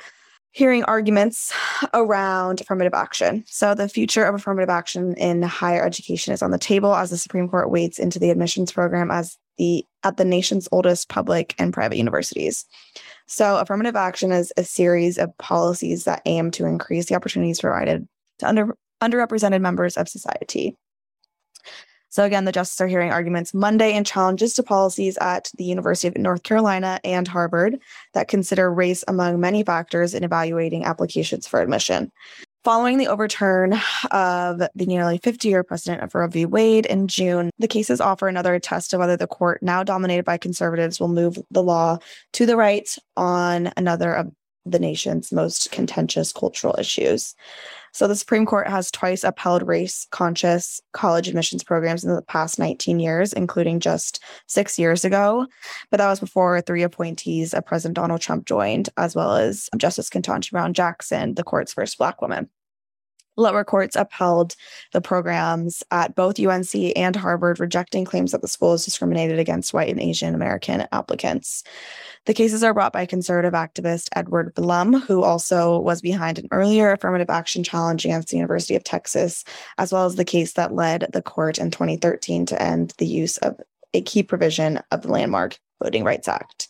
hearing 0.51 0.83
arguments 0.85 1.53
around 1.93 2.61
affirmative 2.61 2.93
action. 2.93 3.43
So 3.47 3.75
the 3.75 3.89
future 3.89 4.25
of 4.25 4.35
affirmative 4.35 4.69
action 4.69 5.13
in 5.15 5.41
higher 5.43 5.83
education 5.83 6.33
is 6.33 6.41
on 6.41 6.51
the 6.51 6.57
table 6.57 6.95
as 6.95 7.11
the 7.11 7.17
Supreme 7.17 7.47
Court 7.47 7.69
waits 7.69 7.99
into 7.99 8.19
the 8.19 8.29
admissions 8.29 8.71
program 8.71 9.11
as 9.11 9.37
the 9.57 9.85
at 10.03 10.17
the 10.17 10.25
nation's 10.25 10.67
oldest 10.71 11.09
public 11.09 11.53
and 11.59 11.73
private 11.73 11.97
universities. 11.97 12.65
So, 13.27 13.57
affirmative 13.57 13.95
action 13.95 14.31
is 14.31 14.51
a 14.57 14.63
series 14.63 15.17
of 15.17 15.37
policies 15.37 16.05
that 16.05 16.23
aim 16.25 16.49
to 16.51 16.65
increase 16.65 17.07
the 17.07 17.15
opportunities 17.15 17.61
provided 17.61 18.07
to 18.39 18.47
under, 18.47 18.75
underrepresented 19.01 19.61
members 19.61 19.97
of 19.97 20.09
society. 20.09 20.75
So, 22.09 22.23
again, 22.23 22.45
the 22.45 22.51
justices 22.51 22.81
are 22.81 22.87
hearing 22.87 23.11
arguments 23.11 23.53
Monday 23.53 23.93
and 23.93 24.05
challenges 24.05 24.53
to 24.55 24.63
policies 24.63 25.17
at 25.21 25.51
the 25.57 25.63
University 25.63 26.07
of 26.07 26.17
North 26.17 26.43
Carolina 26.43 26.99
and 27.03 27.27
Harvard 27.27 27.79
that 28.13 28.27
consider 28.27 28.73
race 28.73 29.03
among 29.07 29.39
many 29.39 29.63
factors 29.63 30.13
in 30.13 30.23
evaluating 30.23 30.83
applications 30.85 31.47
for 31.47 31.61
admission. 31.61 32.11
Following 32.65 32.97
the 32.97 33.07
overturn 33.07 33.79
of 34.11 34.57
the 34.57 34.85
nearly 34.85 35.17
50 35.19 35.47
year 35.47 35.63
precedent 35.63 36.03
of 36.03 36.13
Roe 36.13 36.27
v. 36.27 36.45
Wade 36.45 36.85
in 36.87 37.07
June, 37.07 37.51
the 37.57 37.69
cases 37.69 38.01
offer 38.01 38.27
another 38.27 38.59
test 38.59 38.93
of 38.93 38.99
whether 38.99 39.15
the 39.15 39.27
court, 39.27 39.63
now 39.63 39.81
dominated 39.81 40.25
by 40.25 40.37
conservatives, 40.37 40.99
will 40.99 41.07
move 41.07 41.37
the 41.51 41.63
law 41.63 41.99
to 42.33 42.45
the 42.45 42.57
right 42.57 42.97
on 43.15 43.71
another 43.77 44.13
of 44.13 44.31
the 44.65 44.79
nation's 44.79 45.31
most 45.31 45.71
contentious 45.71 46.33
cultural 46.33 46.75
issues. 46.77 47.33
So, 47.93 48.07
the 48.07 48.15
Supreme 48.15 48.45
Court 48.45 48.67
has 48.67 48.91
twice 48.91 49.23
upheld 49.23 49.67
race 49.67 50.07
conscious 50.11 50.81
college 50.93 51.27
admissions 51.27 51.63
programs 51.63 52.03
in 52.03 52.13
the 52.13 52.21
past 52.21 52.59
19 52.59 52.99
years, 52.99 53.33
including 53.33 53.79
just 53.79 54.23
six 54.47 54.77
years 54.77 55.05
ago. 55.05 55.47
But 55.89 55.97
that 55.97 56.09
was 56.09 56.19
before 56.19 56.61
three 56.61 56.83
appointees 56.83 57.53
of 57.53 57.65
President 57.65 57.95
Donald 57.95 58.21
Trump 58.21 58.45
joined, 58.45 58.89
as 58.97 59.15
well 59.15 59.35
as 59.35 59.69
Justice 59.77 60.09
Ketanji 60.09 60.51
Brown 60.51 60.73
Jackson, 60.73 61.35
the 61.35 61.43
court's 61.43 61.73
first 61.73 61.97
Black 61.97 62.21
woman. 62.21 62.49
Lower 63.39 63.63
courts 63.63 63.95
upheld 63.95 64.55
the 64.91 64.99
programs 64.99 65.81
at 65.91 66.13
both 66.13 66.39
UNC 66.39 66.75
and 66.97 67.15
Harvard, 67.15 67.57
rejecting 67.57 68.03
claims 68.03 68.33
that 68.33 68.41
the 68.41 68.49
schools 68.49 68.83
discriminated 68.83 69.39
against 69.39 69.73
white 69.73 69.89
and 69.89 70.01
Asian 70.01 70.35
American 70.35 70.85
applicants. 70.91 71.63
The 72.25 72.33
cases 72.33 72.65
are 72.65 72.73
brought 72.73 72.91
by 72.91 73.05
conservative 73.05 73.53
activist 73.53 74.09
Edward 74.13 74.53
Blum, 74.55 74.93
who 74.93 75.23
also 75.23 75.79
was 75.79 76.01
behind 76.01 76.37
an 76.37 76.49
earlier 76.51 76.91
affirmative 76.91 77.29
action 77.29 77.63
challenge 77.63 78.03
against 78.03 78.27
the 78.27 78.35
University 78.35 78.75
of 78.75 78.83
Texas, 78.83 79.45
as 79.77 79.93
well 79.93 80.05
as 80.05 80.15
the 80.15 80.25
case 80.25 80.53
that 80.53 80.75
led 80.75 81.07
the 81.13 81.21
court 81.21 81.57
in 81.57 81.71
2013 81.71 82.45
to 82.47 82.61
end 82.61 82.93
the 82.97 83.07
use 83.07 83.37
of 83.37 83.57
a 83.93 84.01
key 84.01 84.21
provision 84.21 84.81
of 84.91 85.03
the 85.03 85.11
landmark 85.11 85.57
Voting 85.81 86.03
Rights 86.03 86.27
Act. 86.27 86.67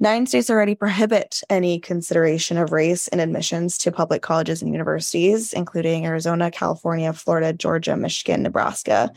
Nine 0.00 0.26
states 0.26 0.50
already 0.50 0.74
prohibit 0.74 1.40
any 1.48 1.78
consideration 1.78 2.58
of 2.58 2.72
race 2.72 3.06
in 3.08 3.20
admissions 3.20 3.78
to 3.78 3.92
public 3.92 4.22
colleges 4.22 4.60
and 4.60 4.72
universities, 4.72 5.52
including 5.52 6.04
Arizona, 6.04 6.50
California, 6.50 7.12
Florida, 7.12 7.52
Georgia, 7.52 7.96
Michigan, 7.96 8.42
Nebraska, 8.42 9.12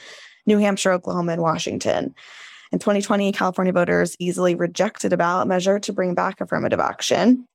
New 0.45 0.59
Hampshire, 0.59 0.91
Oklahoma, 0.91 1.33
and 1.33 1.41
Washington. 1.41 2.13
In 2.71 2.79
2020, 2.79 3.31
California 3.31 3.73
voters 3.73 4.15
easily 4.19 4.53
rejected 4.53 5.13
a 5.13 5.17
ballot 5.17 5.47
measure 5.47 5.79
to 5.79 5.93
bring 5.93 6.13
back 6.13 6.41
affirmative 6.41 6.79
action. 6.79 7.47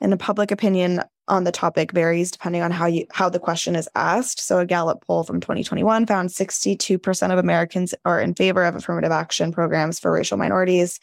And 0.00 0.12
the 0.12 0.18
public 0.18 0.50
opinion 0.50 1.02
on 1.28 1.44
the 1.44 1.52
topic 1.52 1.92
varies 1.92 2.30
depending 2.30 2.62
on 2.62 2.70
how 2.70 2.86
you 2.86 3.06
how 3.10 3.28
the 3.28 3.38
question 3.38 3.74
is 3.74 3.88
asked. 3.94 4.40
So 4.40 4.58
a 4.58 4.66
Gallup 4.66 5.04
poll 5.06 5.24
from 5.24 5.40
2021 5.40 6.06
found 6.06 6.28
62% 6.28 7.32
of 7.32 7.38
Americans 7.38 7.94
are 8.04 8.20
in 8.20 8.34
favor 8.34 8.64
of 8.64 8.76
affirmative 8.76 9.10
action 9.10 9.52
programs 9.52 9.98
for 9.98 10.12
racial 10.12 10.36
minorities. 10.36 11.00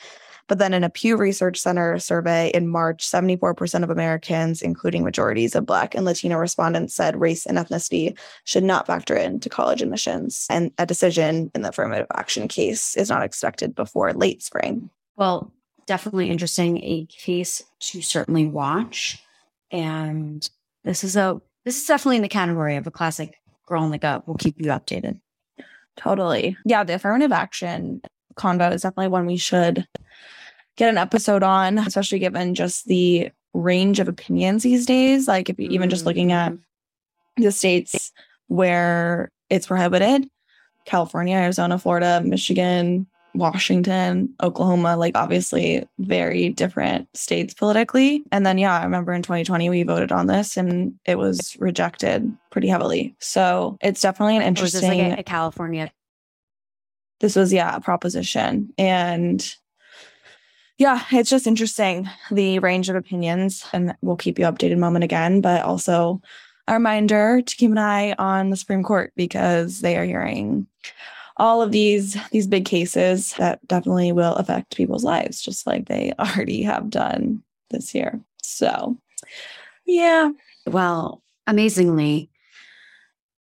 But 0.47 0.59
then 0.59 0.73
in 0.73 0.83
a 0.83 0.89
Pew 0.89 1.15
Research 1.15 1.59
Center 1.59 1.97
survey 1.99 2.49
in 2.53 2.67
March, 2.67 3.05
74% 3.05 3.83
of 3.83 3.89
Americans, 3.89 4.61
including 4.61 5.03
majorities 5.03 5.55
of 5.55 5.65
Black 5.65 5.95
and 5.95 6.05
Latino 6.05 6.37
respondents, 6.37 6.93
said 6.93 7.19
race 7.19 7.45
and 7.45 7.57
ethnicity 7.57 8.17
should 8.43 8.63
not 8.63 8.87
factor 8.87 9.15
into 9.15 9.49
college 9.49 9.81
admissions. 9.81 10.45
And 10.49 10.71
a 10.77 10.85
decision 10.85 11.49
in 11.55 11.61
the 11.61 11.69
affirmative 11.69 12.07
action 12.13 12.47
case 12.47 12.97
is 12.97 13.09
not 13.09 13.23
expected 13.23 13.73
before 13.73 14.11
late 14.13 14.43
spring. 14.43 14.89
Well, 15.15 15.51
definitely 15.85 16.29
interesting. 16.29 16.83
A 16.83 17.05
case 17.05 17.63
to 17.79 18.01
certainly 18.01 18.47
watch. 18.47 19.23
And 19.71 20.47
this 20.83 21.03
is 21.03 21.15
a 21.15 21.41
this 21.65 21.81
is 21.81 21.87
definitely 21.87 22.17
in 22.17 22.21
the 22.21 22.29
category 22.29 22.75
of 22.75 22.85
a 22.87 22.91
classic 22.91 23.39
girl 23.65 23.85
in 23.85 23.91
the 23.91 23.99
gov. 23.99 24.23
We'll 24.27 24.35
keep 24.35 24.59
you 24.59 24.65
updated. 24.65 25.19
Totally. 25.95 26.57
Yeah, 26.65 26.83
the 26.83 26.95
affirmative 26.95 27.31
action 27.31 28.01
convo 28.35 28.73
is 28.73 28.81
definitely 28.81 29.09
one 29.09 29.25
we 29.25 29.37
should 29.37 29.87
get 30.77 30.89
an 30.89 30.97
episode 30.97 31.43
on, 31.43 31.77
especially 31.77 32.19
given 32.19 32.55
just 32.55 32.85
the 32.85 33.29
range 33.53 33.99
of 33.99 34.07
opinions 34.07 34.63
these 34.63 34.85
days. 34.85 35.27
Like 35.27 35.49
if 35.49 35.59
you 35.59 35.69
even 35.69 35.89
just 35.89 36.05
looking 36.05 36.31
at 36.31 36.51
mm-hmm. 36.51 37.43
the 37.43 37.51
states 37.51 38.11
where 38.47 39.31
it's 39.49 39.67
prohibited, 39.67 40.27
California, 40.85 41.35
Arizona, 41.37 41.77
Florida, 41.77 42.21
Michigan, 42.23 43.07
Washington, 43.35 44.33
Oklahoma, 44.43 44.95
like 44.95 45.17
obviously 45.17 45.87
very 45.97 46.49
different 46.49 47.07
states 47.15 47.53
politically. 47.53 48.23
And 48.31 48.45
then, 48.45 48.57
yeah, 48.57 48.79
I 48.79 48.83
remember 48.83 49.13
in 49.13 49.23
2020 49.23 49.69
we 49.69 49.83
voted 49.83 50.11
on 50.11 50.27
this 50.27 50.55
and 50.55 50.93
it 51.05 51.17
was 51.17 51.55
rejected 51.59 52.31
pretty 52.51 52.67
heavily. 52.67 53.15
So 53.19 53.77
it's 53.81 54.01
definitely 54.01 54.37
an 54.37 54.43
interesting. 54.43 54.77
is 54.77 54.81
this 54.81 55.07
like 55.09 55.17
a, 55.17 55.21
a 55.21 55.23
California? 55.23 55.91
this 57.23 57.37
was 57.37 57.53
yeah 57.53 57.75
a 57.75 57.79
proposition 57.79 58.71
and 58.77 59.55
yeah 60.77 61.03
it's 61.11 61.29
just 61.29 61.47
interesting 61.47 62.09
the 62.31 62.59
range 62.59 62.89
of 62.89 62.95
opinions 62.95 63.65
and 63.73 63.95
we'll 64.01 64.15
keep 64.15 64.39
you 64.39 64.45
updated 64.45 64.77
moment 64.77 65.03
again 65.03 65.41
but 65.41 65.63
also 65.63 66.21
a 66.67 66.73
reminder 66.73 67.41
to 67.41 67.55
keep 67.55 67.71
an 67.71 67.77
eye 67.77 68.13
on 68.17 68.49
the 68.49 68.57
supreme 68.57 68.83
court 68.83 69.11
because 69.15 69.81
they 69.81 69.97
are 69.97 70.05
hearing 70.05 70.67
all 71.37 71.61
of 71.61 71.71
these 71.71 72.15
these 72.31 72.47
big 72.47 72.65
cases 72.65 73.33
that 73.33 73.65
definitely 73.67 74.11
will 74.11 74.35
affect 74.35 74.75
people's 74.75 75.03
lives 75.03 75.41
just 75.41 75.65
like 75.65 75.87
they 75.87 76.13
already 76.19 76.61
have 76.61 76.89
done 76.89 77.41
this 77.71 77.93
year 77.93 78.19
so 78.41 78.97
yeah 79.85 80.29
Well, 80.65 81.21
amazingly, 81.47 82.29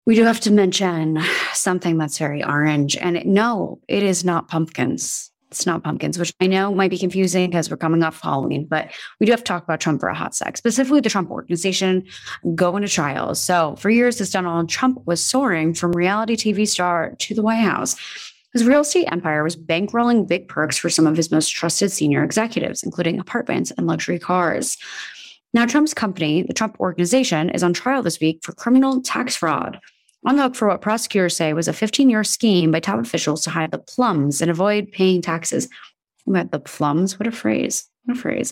we 0.06 0.16
do 0.16 0.24
have 0.24 0.40
to 0.42 0.52
mention 0.52 1.20
something 1.54 1.98
that's 1.98 2.18
very 2.18 2.44
orange. 2.44 2.96
And 2.98 3.18
it, 3.18 3.26
no, 3.26 3.80
it 3.88 4.04
is 4.04 4.24
not 4.24 4.48
pumpkins. 4.48 5.32
It's 5.50 5.66
not 5.66 5.84
pumpkins, 5.84 6.20
which 6.20 6.34
I 6.42 6.48
know 6.48 6.74
might 6.74 6.92
be 6.92 6.98
confusing 6.98 7.50
because 7.50 7.70
we're 7.70 7.78
coming 7.78 8.04
off 8.04 8.22
Halloween, 8.22 8.66
but 8.66 8.92
we 9.20 9.26
do 9.26 9.32
have 9.32 9.40
to 9.40 9.46
talk 9.46 9.64
about 9.64 9.80
Trump 9.80 10.02
for 10.02 10.10
a 10.10 10.16
hot 10.16 10.36
sec, 10.36 10.58
specifically 10.58 11.00
the 11.00 11.10
Trump 11.10 11.32
organization 11.32 12.06
going 12.54 12.82
to 12.82 12.90
trial. 12.90 13.34
So 13.34 13.76
for 13.78 13.90
years, 13.90 14.18
this 14.18 14.32
Donald 14.32 14.70
Trump 14.70 15.00
was 15.06 15.24
soaring 15.24 15.74
from 15.74 15.94
reality 15.94 16.36
TV 16.36 16.68
star 16.68 17.16
to 17.20 17.34
the 17.34 17.42
White 17.42 17.56
House. 17.56 17.96
His 18.54 18.66
real 18.66 18.82
estate 18.82 19.08
empire 19.12 19.44
was 19.44 19.56
bankrolling 19.56 20.28
big 20.28 20.48
perks 20.48 20.78
for 20.78 20.90
some 20.90 21.08
of 21.08 21.16
his 21.16 21.32
most 21.32 21.50
trusted 21.50 21.92
senior 21.92 22.24
executives, 22.24 22.84
including 22.84 23.20
apartments 23.20 23.72
and 23.78 23.88
luxury 23.88 24.20
cars. 24.20 24.78
Now, 25.54 25.66
Trump's 25.66 25.94
company, 25.94 26.44
the 26.44 26.54
Trump 26.54 26.78
Organization, 26.80 27.50
is 27.50 27.64
on 27.64 27.74
trial 27.74 28.04
this 28.04 28.20
week 28.20 28.40
for 28.44 28.54
criminal 28.54 29.02
tax 29.02 29.36
fraud. 29.36 29.80
On 30.26 30.36
the 30.36 30.44
hook 30.44 30.56
for 30.56 30.68
what 30.68 30.82
prosecutors 30.82 31.36
say 31.36 31.54
was 31.54 31.68
a 31.68 31.74
15 31.74 32.10
year 32.10 32.24
scheme 32.24 32.72
by 32.72 32.80
top 32.80 33.00
officials 33.00 33.44
to 33.44 33.50
hide 33.50 33.72
the 33.72 33.78
plums 33.78 34.42
and 34.42 34.52
avoid 34.52 34.92
paying 34.92 35.22
taxes. 35.22 35.70
What 36.26 36.52
the 36.52 36.60
plums? 36.60 37.20
What 37.20 37.28
a 37.28 37.32
phrase. 37.32 37.88
What 38.04 38.18
a 38.18 38.20
phrase. 38.20 38.52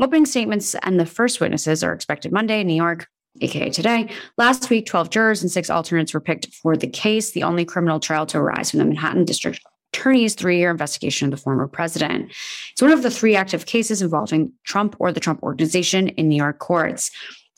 Opening 0.00 0.26
statements 0.26 0.74
and 0.82 1.00
the 1.00 1.06
first 1.06 1.40
witnesses 1.40 1.82
are 1.82 1.92
expected 1.92 2.32
Monday 2.32 2.60
in 2.60 2.66
New 2.66 2.74
York, 2.74 3.08
aka 3.40 3.70
today. 3.70 4.08
Last 4.36 4.68
week, 4.70 4.86
12 4.86 5.10
jurors 5.10 5.42
and 5.42 5.50
six 5.50 5.70
alternates 5.70 6.14
were 6.14 6.20
picked 6.20 6.54
for 6.54 6.76
the 6.76 6.86
case, 6.86 7.30
the 7.30 7.42
only 7.42 7.64
criminal 7.64 7.98
trial 7.98 8.26
to 8.26 8.38
arise 8.38 8.70
from 8.70 8.78
the 8.78 8.84
Manhattan 8.84 9.24
District 9.24 9.60
Attorney's 9.92 10.34
three 10.34 10.58
year 10.58 10.70
investigation 10.70 11.26
of 11.26 11.30
the 11.30 11.42
former 11.42 11.66
president. 11.66 12.30
It's 12.72 12.82
one 12.82 12.92
of 12.92 13.02
the 13.02 13.10
three 13.10 13.34
active 13.34 13.64
cases 13.64 14.02
involving 14.02 14.52
Trump 14.64 14.96
or 14.98 15.12
the 15.12 15.20
Trump 15.20 15.42
Organization 15.42 16.08
in 16.08 16.28
New 16.28 16.36
York 16.36 16.58
courts. 16.58 17.10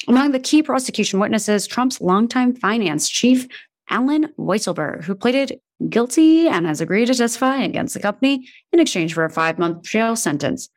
Among 0.07 0.33
the 0.33 0.41
key 0.41 0.63
prosecution 0.63 1.19
witnesses, 1.19 1.67
Trump's 1.67 2.01
longtime 2.01 2.55
finance 2.55 3.09
chief, 3.09 3.49
Allen 3.91 4.33
Weisselberg, 4.39 5.05
who 5.05 5.15
pleaded 5.15 5.61
guilty 5.89 6.49
and 6.49 6.67
has 6.67 6.81
agreed 6.81 7.07
to 7.07 7.15
testify 7.15 7.63
against 7.63 7.95
the 7.95 8.01
company 8.01 8.49
in 8.73 8.81
exchange 8.81 9.15
for 9.15 9.25
a 9.25 9.31
five 9.31 9.59
month 9.59 9.83
jail 9.83 10.17
sentence. 10.17 10.69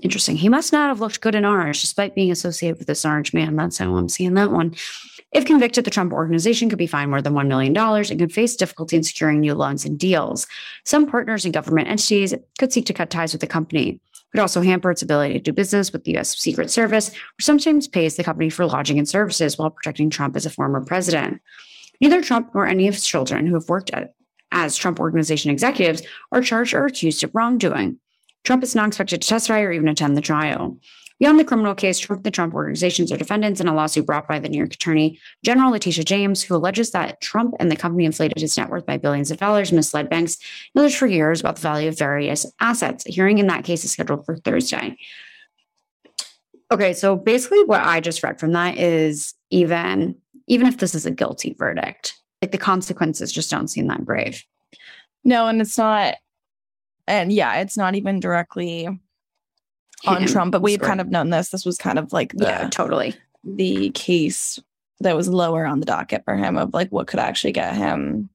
Interesting. 0.00 0.36
He 0.36 0.48
must 0.48 0.72
not 0.72 0.88
have 0.88 1.00
looked 1.00 1.20
good 1.20 1.34
in 1.34 1.44
orange, 1.44 1.80
despite 1.80 2.14
being 2.14 2.30
associated 2.30 2.78
with 2.78 2.86
this 2.86 3.04
orange 3.04 3.34
man. 3.34 3.56
That's 3.56 3.78
how 3.78 3.96
I'm 3.96 4.08
seeing 4.08 4.34
that 4.34 4.52
one. 4.52 4.76
If 5.32 5.44
convicted, 5.44 5.84
the 5.84 5.90
Trump 5.90 6.12
organization 6.12 6.70
could 6.70 6.78
be 6.78 6.86
fined 6.86 7.10
more 7.10 7.20
than 7.20 7.34
$1 7.34 7.48
million 7.48 7.76
and 7.76 8.18
could 8.18 8.32
face 8.32 8.56
difficulty 8.56 8.96
in 8.96 9.02
securing 9.02 9.40
new 9.40 9.54
loans 9.54 9.84
and 9.84 9.98
deals. 9.98 10.46
Some 10.84 11.06
partners 11.06 11.44
and 11.44 11.52
government 11.52 11.88
entities 11.88 12.32
could 12.58 12.72
seek 12.72 12.86
to 12.86 12.94
cut 12.94 13.10
ties 13.10 13.32
with 13.32 13.40
the 13.40 13.46
company 13.46 14.00
could 14.32 14.40
also 14.40 14.60
hamper 14.60 14.90
its 14.90 15.02
ability 15.02 15.34
to 15.34 15.40
do 15.40 15.52
business 15.52 15.92
with 15.92 16.04
the 16.04 16.12
U.S. 16.12 16.36
Secret 16.36 16.70
Service, 16.70 17.10
which 17.10 17.44
sometimes 17.44 17.88
pays 17.88 18.16
the 18.16 18.24
company 18.24 18.50
for 18.50 18.66
lodging 18.66 18.98
and 18.98 19.08
services 19.08 19.58
while 19.58 19.70
protecting 19.70 20.10
Trump 20.10 20.36
as 20.36 20.46
a 20.46 20.50
former 20.50 20.84
president. 20.84 21.40
Neither 22.00 22.22
Trump 22.22 22.50
nor 22.54 22.66
any 22.66 22.88
of 22.88 22.94
his 22.94 23.06
children 23.06 23.46
who 23.46 23.54
have 23.54 23.68
worked 23.68 23.90
at, 23.90 24.14
as 24.52 24.76
Trump 24.76 25.00
Organization 25.00 25.50
executives 25.50 26.02
are 26.32 26.42
charged 26.42 26.74
or 26.74 26.86
accused 26.86 27.24
of 27.24 27.34
wrongdoing. 27.34 27.98
Trump 28.44 28.62
is 28.62 28.74
not 28.74 28.88
expected 28.88 29.20
to 29.20 29.28
testify 29.28 29.60
or 29.60 29.72
even 29.72 29.88
attend 29.88 30.16
the 30.16 30.22
trial. 30.22 30.78
Beyond 31.18 31.40
the 31.40 31.44
criminal 31.44 31.74
case, 31.74 31.98
Trump 31.98 32.22
the 32.22 32.30
Trump 32.30 32.54
organizations 32.54 33.10
are 33.10 33.16
defendants 33.16 33.60
in 33.60 33.66
a 33.66 33.74
lawsuit 33.74 34.06
brought 34.06 34.28
by 34.28 34.38
the 34.38 34.48
New 34.48 34.58
York 34.58 34.74
Attorney 34.74 35.18
General 35.44 35.72
Letitia 35.72 36.04
James, 36.04 36.42
who 36.42 36.54
alleges 36.54 36.92
that 36.92 37.20
Trump 37.20 37.54
and 37.58 37.70
the 37.70 37.76
company 37.76 38.04
inflated 38.04 38.40
his 38.40 38.56
net 38.56 38.70
worth 38.70 38.86
by 38.86 38.98
billions 38.98 39.30
of 39.30 39.38
dollars, 39.38 39.72
misled 39.72 40.08
banks 40.08 40.38
and 40.74 40.80
others 40.80 40.94
for 40.94 41.06
years 41.08 41.40
about 41.40 41.56
the 41.56 41.62
value 41.62 41.88
of 41.88 41.98
various 41.98 42.46
assets. 42.60 43.04
A 43.06 43.10
hearing 43.10 43.38
in 43.38 43.48
that 43.48 43.64
case 43.64 43.84
is 43.84 43.92
scheduled 43.92 44.24
for 44.24 44.36
Thursday. 44.36 44.96
Okay, 46.70 46.92
so 46.92 47.16
basically 47.16 47.64
what 47.64 47.80
I 47.80 48.00
just 48.00 48.22
read 48.22 48.38
from 48.38 48.52
that 48.52 48.76
is 48.76 49.34
even 49.50 50.16
even 50.46 50.66
if 50.66 50.78
this 50.78 50.94
is 50.94 51.04
a 51.04 51.10
guilty 51.10 51.54
verdict, 51.58 52.14
like 52.40 52.52
the 52.52 52.58
consequences 52.58 53.32
just 53.32 53.50
don't 53.50 53.68
seem 53.68 53.88
that 53.88 54.04
grave. 54.04 54.44
No, 55.24 55.48
and 55.48 55.60
it's 55.60 55.78
not 55.78 56.14
and 57.08 57.32
yeah, 57.32 57.56
it's 57.56 57.76
not 57.76 57.96
even 57.96 58.20
directly 58.20 58.88
on. 60.06 60.26
Trump, 60.26 60.52
but 60.52 60.62
we've 60.62 60.80
kind 60.80 61.00
of 61.00 61.08
known 61.08 61.30
this. 61.30 61.50
This 61.50 61.64
was 61.64 61.78
kind 61.78 61.98
of 61.98 62.12
like 62.12 62.32
the 62.32 62.44
yeah, 62.44 62.68
totally. 62.68 63.14
the 63.44 63.90
case 63.90 64.58
that 65.00 65.16
was 65.16 65.28
lower 65.28 65.64
on 65.66 65.80
the 65.80 65.86
docket 65.86 66.24
for 66.24 66.36
him 66.36 66.56
of 66.56 66.74
like 66.74 66.88
what 66.90 67.06
could 67.06 67.20
actually 67.20 67.52
get 67.52 67.74
him 67.74 68.28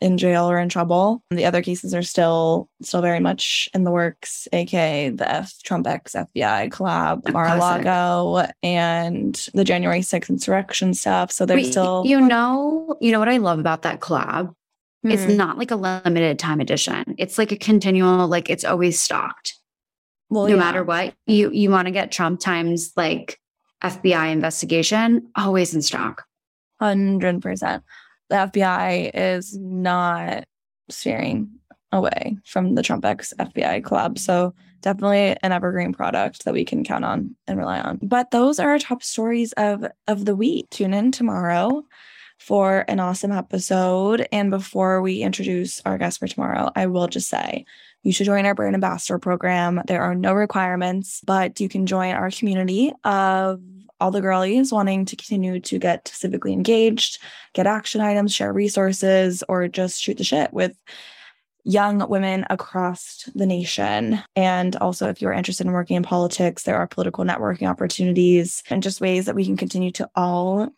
in 0.00 0.18
jail 0.18 0.50
or 0.50 0.58
in 0.58 0.68
trouble. 0.68 1.22
The 1.30 1.46
other 1.46 1.62
cases 1.62 1.94
are 1.94 2.02
still 2.02 2.68
still 2.82 3.00
very 3.00 3.20
much 3.20 3.70
in 3.72 3.84
the 3.84 3.90
works, 3.90 4.46
aka 4.52 5.08
the 5.08 5.30
F 5.30 5.62
Trump 5.62 5.86
X 5.86 6.12
FBI 6.12 6.68
collab, 6.70 7.32
Mar-a-Lago, 7.32 8.46
and 8.62 9.34
the 9.54 9.64
January 9.64 10.00
6th 10.00 10.28
insurrection 10.28 10.92
stuff. 10.94 11.32
So 11.32 11.46
they're 11.46 11.56
Wait, 11.56 11.70
still 11.70 12.02
you 12.04 12.20
know, 12.20 12.96
you 13.00 13.12
know 13.12 13.18
what 13.18 13.28
I 13.30 13.38
love 13.38 13.58
about 13.58 13.82
that 13.82 14.00
collab? 14.00 14.54
It's 15.04 15.22
Mhm. 15.24 15.36
not 15.36 15.58
like 15.58 15.70
a 15.70 15.76
limited 15.76 16.38
time 16.38 16.60
edition. 16.60 17.14
It's 17.18 17.36
like 17.38 17.52
a 17.52 17.56
continual, 17.56 18.26
like 18.26 18.48
it's 18.50 18.64
always 18.64 18.98
stocked. 18.98 19.54
Well, 20.34 20.46
no 20.46 20.54
yeah. 20.54 20.60
matter 20.60 20.84
what. 20.84 21.14
You 21.26 21.50
you 21.52 21.70
want 21.70 21.86
to 21.86 21.92
get 21.92 22.12
Trump 22.12 22.40
times 22.40 22.92
like 22.96 23.40
FBI 23.82 24.32
investigation, 24.32 25.30
always 25.36 25.74
in 25.74 25.82
stock. 25.82 26.24
Hundred 26.80 27.40
percent. 27.40 27.84
The 28.30 28.36
FBI 28.36 29.10
is 29.14 29.56
not 29.56 30.44
steering 30.90 31.50
away 31.92 32.36
from 32.44 32.74
the 32.74 32.82
Trump 32.82 33.04
X 33.04 33.32
FBI 33.38 33.82
collab. 33.82 34.18
So 34.18 34.54
definitely 34.80 35.36
an 35.42 35.52
evergreen 35.52 35.92
product 35.92 36.44
that 36.44 36.52
we 36.52 36.64
can 36.64 36.84
count 36.84 37.04
on 37.04 37.36
and 37.46 37.58
rely 37.58 37.80
on. 37.80 38.00
But 38.02 38.32
those 38.32 38.58
are 38.58 38.70
our 38.70 38.78
top 38.78 39.02
stories 39.02 39.52
of 39.52 39.86
of 40.08 40.24
the 40.24 40.34
week. 40.34 40.68
Tune 40.70 40.92
in 40.92 41.12
tomorrow 41.12 41.84
for 42.38 42.84
an 42.88 42.98
awesome 42.98 43.30
episode. 43.30 44.26
And 44.32 44.50
before 44.50 45.00
we 45.00 45.22
introduce 45.22 45.80
our 45.86 45.96
guest 45.96 46.18
for 46.18 46.26
tomorrow, 46.26 46.70
I 46.74 46.86
will 46.86 47.06
just 47.06 47.28
say 47.28 47.64
you 48.04 48.12
should 48.12 48.26
join 48.26 48.46
our 48.46 48.54
brand 48.54 48.74
ambassador 48.74 49.18
program. 49.18 49.82
There 49.86 50.02
are 50.02 50.14
no 50.14 50.34
requirements, 50.34 51.20
but 51.26 51.58
you 51.58 51.68
can 51.68 51.86
join 51.86 52.14
our 52.14 52.30
community 52.30 52.92
of 53.02 53.60
all 54.00 54.10
the 54.10 54.20
girlies 54.20 54.70
wanting 54.70 55.06
to 55.06 55.16
continue 55.16 55.58
to 55.60 55.78
get 55.78 56.04
civically 56.04 56.52
engaged, 56.52 57.18
get 57.54 57.66
action 57.66 58.00
items, 58.00 58.34
share 58.34 58.52
resources, 58.52 59.42
or 59.48 59.66
just 59.68 60.00
shoot 60.00 60.18
the 60.18 60.24
shit 60.24 60.52
with 60.52 60.76
young 61.64 62.06
women 62.10 62.44
across 62.50 63.28
the 63.34 63.46
nation. 63.46 64.22
And 64.36 64.76
also, 64.76 65.08
if 65.08 65.22
you're 65.22 65.32
interested 65.32 65.66
in 65.66 65.72
working 65.72 65.96
in 65.96 66.02
politics, 66.02 66.64
there 66.64 66.76
are 66.76 66.86
political 66.86 67.24
networking 67.24 67.68
opportunities 67.68 68.62
and 68.68 68.82
just 68.82 69.00
ways 69.00 69.24
that 69.24 69.34
we 69.34 69.46
can 69.46 69.56
continue 69.56 69.90
to 69.92 70.10
all 70.14 70.68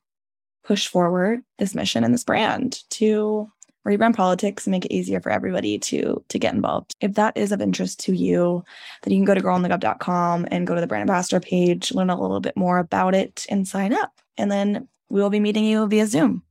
push 0.63 0.87
forward 0.87 1.41
this 1.59 1.75
mission 1.75 2.05
and 2.05 2.15
this 2.15 2.25
brand 2.25 2.83
to 2.91 3.51
rebrand 3.87 4.17
politics 4.17 4.67
and 4.67 4.73
make 4.73 4.85
it 4.85 4.93
easier 4.93 5.21
for 5.21 5.31
everybody 5.31 5.79
to 5.79 6.23
to 6.29 6.39
get 6.39 6.55
involved. 6.55 6.95
If 7.01 7.15
that 7.15 7.37
is 7.37 7.53
of 7.53 7.61
interest 7.61 8.01
to 8.01 8.15
you, 8.15 8.65
then 9.03 9.13
you 9.13 9.19
can 9.19 9.25
go 9.25 9.35
to 9.35 9.41
girlonthegov.com 9.41 10.49
and 10.51 10.67
go 10.67 10.75
to 10.75 10.81
the 10.81 10.87
brand 10.87 11.03
ambassador 11.03 11.41
page, 11.41 11.93
learn 11.93 12.11
a 12.11 12.21
little 12.21 12.41
bit 12.41 12.57
more 12.57 12.79
about 12.79 13.15
it, 13.15 13.47
and 13.49 13.67
sign 13.67 13.93
up. 13.93 14.21
And 14.37 14.51
then 14.51 14.89
we 15.09 15.21
will 15.21 15.31
be 15.31 15.41
meeting 15.41 15.65
you 15.65 15.87
via 15.87 16.07
Zoom. 16.07 16.43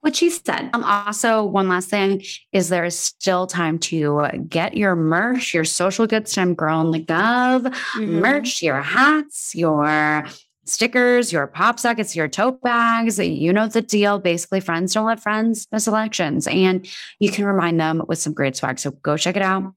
What 0.00 0.14
she 0.14 0.30
said. 0.30 0.70
Um, 0.72 0.84
also, 0.84 1.44
one 1.44 1.68
last 1.68 1.88
thing 1.88 2.22
is 2.52 2.68
there 2.68 2.84
is 2.84 2.96
still 2.96 3.46
time 3.48 3.76
to 3.80 4.28
get 4.48 4.76
your 4.76 4.94
merch, 4.94 5.52
your 5.52 5.64
social 5.64 6.06
goods 6.06 6.32
time 6.32 6.54
girl 6.54 6.80
in 6.80 6.92
the 6.92 7.02
gov 7.02 7.74
merch, 7.96 8.62
your 8.62 8.80
hats, 8.82 9.52
your 9.54 10.24
stickers, 10.66 11.32
your 11.32 11.46
pop 11.46 11.78
sockets, 11.78 12.14
your 12.14 12.28
tote 12.28 12.60
bags. 12.60 13.18
You 13.18 13.52
know 13.52 13.66
the 13.68 13.82
deal. 13.82 14.18
Basically, 14.18 14.60
friends 14.60 14.92
don't 14.94 15.06
let 15.06 15.20
friends 15.20 15.66
miss 15.72 15.86
elections. 15.86 16.46
And 16.46 16.86
you 17.20 17.30
can 17.30 17.44
remind 17.46 17.80
them 17.80 18.02
with 18.08 18.18
some 18.18 18.32
great 18.34 18.56
swag. 18.56 18.78
So 18.78 18.90
go 18.90 19.16
check 19.16 19.36
it 19.36 19.42
out. 19.42 19.72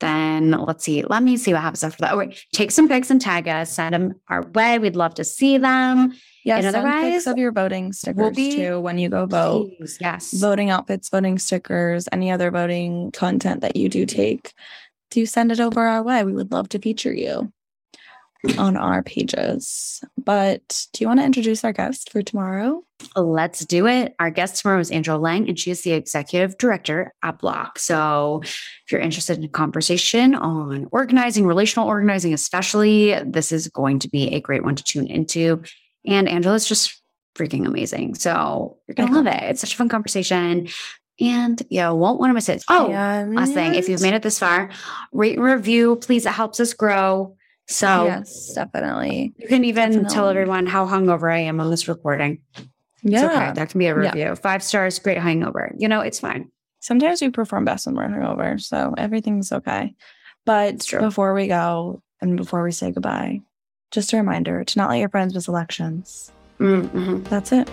Then 0.00 0.52
let's 0.52 0.82
see. 0.84 1.02
Let 1.02 1.22
me 1.22 1.36
see 1.36 1.52
what 1.52 1.60
happens 1.60 1.84
after 1.84 2.00
that. 2.00 2.14
Oh, 2.14 2.16
wait. 2.16 2.42
Take 2.54 2.70
some 2.70 2.88
pics 2.88 3.10
and 3.10 3.20
tag 3.20 3.46
us. 3.48 3.70
Send 3.70 3.94
them 3.94 4.14
our 4.28 4.42
way. 4.42 4.78
We'd 4.78 4.96
love 4.96 5.12
to 5.16 5.24
see 5.24 5.58
them. 5.58 6.14
Yes, 6.42 6.64
And 6.64 6.72
send 6.72 7.02
pics 7.02 7.26
of 7.26 7.36
your 7.36 7.52
voting 7.52 7.92
stickers 7.92 8.34
be- 8.34 8.56
too 8.56 8.80
when 8.80 8.96
you 8.96 9.10
go 9.10 9.26
vote. 9.26 9.72
Please, 9.76 9.98
Yes. 10.00 10.32
Voting 10.32 10.70
outfits, 10.70 11.10
voting 11.10 11.38
stickers, 11.38 12.08
any 12.12 12.30
other 12.30 12.50
voting 12.50 13.10
content 13.10 13.60
that 13.60 13.76
you 13.76 13.90
do 13.90 14.06
take, 14.06 14.54
do 15.10 15.26
send 15.26 15.52
it 15.52 15.60
over 15.60 15.82
our 15.86 16.02
way. 16.02 16.24
We 16.24 16.32
would 16.32 16.50
love 16.50 16.70
to 16.70 16.78
feature 16.78 17.12
you 17.12 17.52
on 18.58 18.76
our 18.76 19.02
pages. 19.02 20.02
But 20.16 20.86
do 20.92 21.02
you 21.04 21.08
want 21.08 21.20
to 21.20 21.26
introduce 21.26 21.64
our 21.64 21.72
guest 21.72 22.10
for 22.10 22.22
tomorrow? 22.22 22.82
Let's 23.16 23.64
do 23.64 23.86
it. 23.86 24.14
Our 24.18 24.30
guest 24.30 24.60
tomorrow 24.60 24.80
is 24.80 24.90
Angela 24.90 25.18
Lang, 25.18 25.48
and 25.48 25.58
she 25.58 25.70
is 25.70 25.82
the 25.82 25.92
executive 25.92 26.58
director 26.58 27.14
at 27.22 27.38
BLOC. 27.38 27.78
So, 27.78 28.40
if 28.44 28.92
you're 28.92 29.00
interested 29.00 29.38
in 29.38 29.44
a 29.44 29.48
conversation 29.48 30.34
on 30.34 30.86
organizing, 30.92 31.46
relational 31.46 31.88
organizing, 31.88 32.34
especially, 32.34 33.14
this 33.24 33.52
is 33.52 33.68
going 33.68 34.00
to 34.00 34.08
be 34.08 34.34
a 34.34 34.40
great 34.40 34.64
one 34.64 34.74
to 34.74 34.84
tune 34.84 35.06
into. 35.06 35.62
And 36.06 36.28
Angela's 36.28 36.66
just 36.66 37.02
freaking 37.34 37.66
amazing. 37.66 38.16
So, 38.16 38.78
you're 38.86 38.94
going 38.94 39.08
to 39.08 39.14
love 39.14 39.26
it. 39.26 39.42
It's 39.44 39.62
such 39.62 39.74
a 39.74 39.76
fun 39.76 39.88
conversation. 39.88 40.68
And 41.20 41.62
yeah, 41.68 41.90
won't 41.90 42.18
want 42.18 42.30
to 42.30 42.34
miss 42.34 42.48
it. 42.48 42.64
Oh, 42.68 42.86
last 42.88 43.52
thing, 43.52 43.74
if 43.74 43.88
you've 43.88 44.00
made 44.00 44.14
it 44.14 44.22
this 44.22 44.38
far, 44.38 44.70
rate 45.12 45.36
and 45.36 45.44
review, 45.44 45.96
please. 45.96 46.24
It 46.24 46.32
helps 46.32 46.60
us 46.60 46.72
grow. 46.72 47.36
So, 47.70 48.04
yes, 48.06 48.52
definitely. 48.54 49.32
you 49.38 49.46
can 49.46 49.64
even 49.64 50.04
tell 50.06 50.28
everyone 50.28 50.66
how 50.66 50.86
hungover 50.86 51.32
I 51.32 51.38
am 51.40 51.60
on 51.60 51.70
this 51.70 51.86
recording. 51.86 52.40
Yeah. 53.02 53.24
It's 53.26 53.34
okay. 53.34 53.52
That 53.54 53.70
can 53.70 53.78
be 53.78 53.86
a 53.86 53.94
Yeah. 54.02 54.10
review. 54.10 54.34
Five 54.36 54.62
stars, 54.62 54.98
great 54.98 55.18
hangover. 55.18 55.72
You 55.78 55.86
know, 55.88 56.00
it's 56.00 56.18
fine. 56.20 56.50
Sometimes 56.80 57.22
we 57.22 57.30
perform 57.30 57.64
best 57.64 57.86
when 57.86 57.94
we're 57.94 58.08
hungover, 58.08 58.60
so 58.60 58.94
everything's 58.98 59.52
okay. 59.52 59.94
But 60.44 60.84
before 60.98 61.32
we 61.32 61.46
go 61.46 62.02
and 62.20 62.36
before 62.36 62.62
we 62.64 62.72
say 62.72 62.90
goodbye, 62.90 63.40
just 63.92 64.12
a 64.12 64.16
reminder 64.16 64.64
to 64.64 64.78
not 64.78 64.90
let 64.90 64.98
your 64.98 65.08
friends 65.08 65.32
miss 65.34 65.46
elections. 65.46 66.32
Mm-hmm. 66.58 67.22
That's 67.24 67.52
it. 67.52 67.70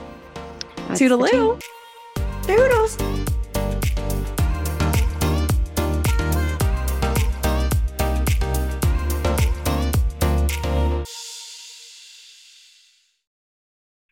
That's 0.87 1.01
Toodaloo. 1.01 1.59
Toodles. 2.43 2.97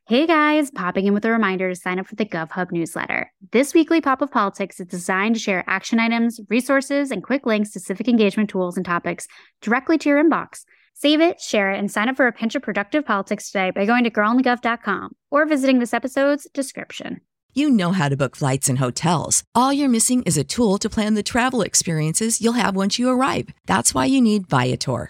Hey 0.07 0.27
guys, 0.27 0.69
popping 0.69 1.07
in 1.07 1.15
with 1.15 1.25
a 1.25 1.31
reminder 1.31 1.67
to 1.67 1.75
sign 1.75 1.97
up 1.97 2.05
for 2.05 2.13
the 2.13 2.27
GovHub 2.27 2.71
newsletter. 2.71 3.31
This 3.51 3.73
weekly 3.73 4.01
pop 4.01 4.21
of 4.21 4.29
politics 4.29 4.79
is 4.79 4.85
designed 4.85 5.33
to 5.33 5.41
share 5.41 5.63
action 5.65 5.99
items, 5.99 6.39
resources, 6.47 7.09
and 7.09 7.23
quick 7.23 7.47
links 7.47 7.71
to 7.71 7.79
civic 7.79 8.07
engagement 8.07 8.51
tools 8.51 8.77
and 8.77 8.85
topics 8.85 9.27
directly 9.61 9.97
to 9.97 10.09
your 10.09 10.23
inbox. 10.23 10.63
Save 10.93 11.21
it, 11.21 11.41
share 11.41 11.71
it, 11.71 11.79
and 11.79 11.89
sign 11.89 12.07
up 12.07 12.17
for 12.17 12.27
a 12.27 12.31
pinch 12.31 12.53
of 12.53 12.61
productive 12.61 13.03
politics 13.03 13.49
today 13.49 13.71
by 13.71 13.87
going 13.87 14.03
to 14.03 14.11
girlonthegov.com 14.11 15.15
or 15.31 15.47
visiting 15.47 15.79
this 15.79 15.91
episode's 15.91 16.47
description. 16.53 17.21
You 17.55 17.71
know 17.71 17.91
how 17.91 18.07
to 18.07 18.15
book 18.15 18.35
flights 18.35 18.69
and 18.69 18.77
hotels. 18.77 19.43
All 19.55 19.73
you're 19.73 19.89
missing 19.89 20.21
is 20.21 20.37
a 20.37 20.43
tool 20.43 20.77
to 20.77 20.87
plan 20.87 21.15
the 21.15 21.23
travel 21.23 21.63
experiences 21.63 22.41
you'll 22.41 22.53
have 22.53 22.75
once 22.75 22.99
you 22.99 23.09
arrive. 23.09 23.49
That's 23.65 23.95
why 23.95 24.05
you 24.05 24.21
need 24.21 24.49
Viator. 24.49 25.09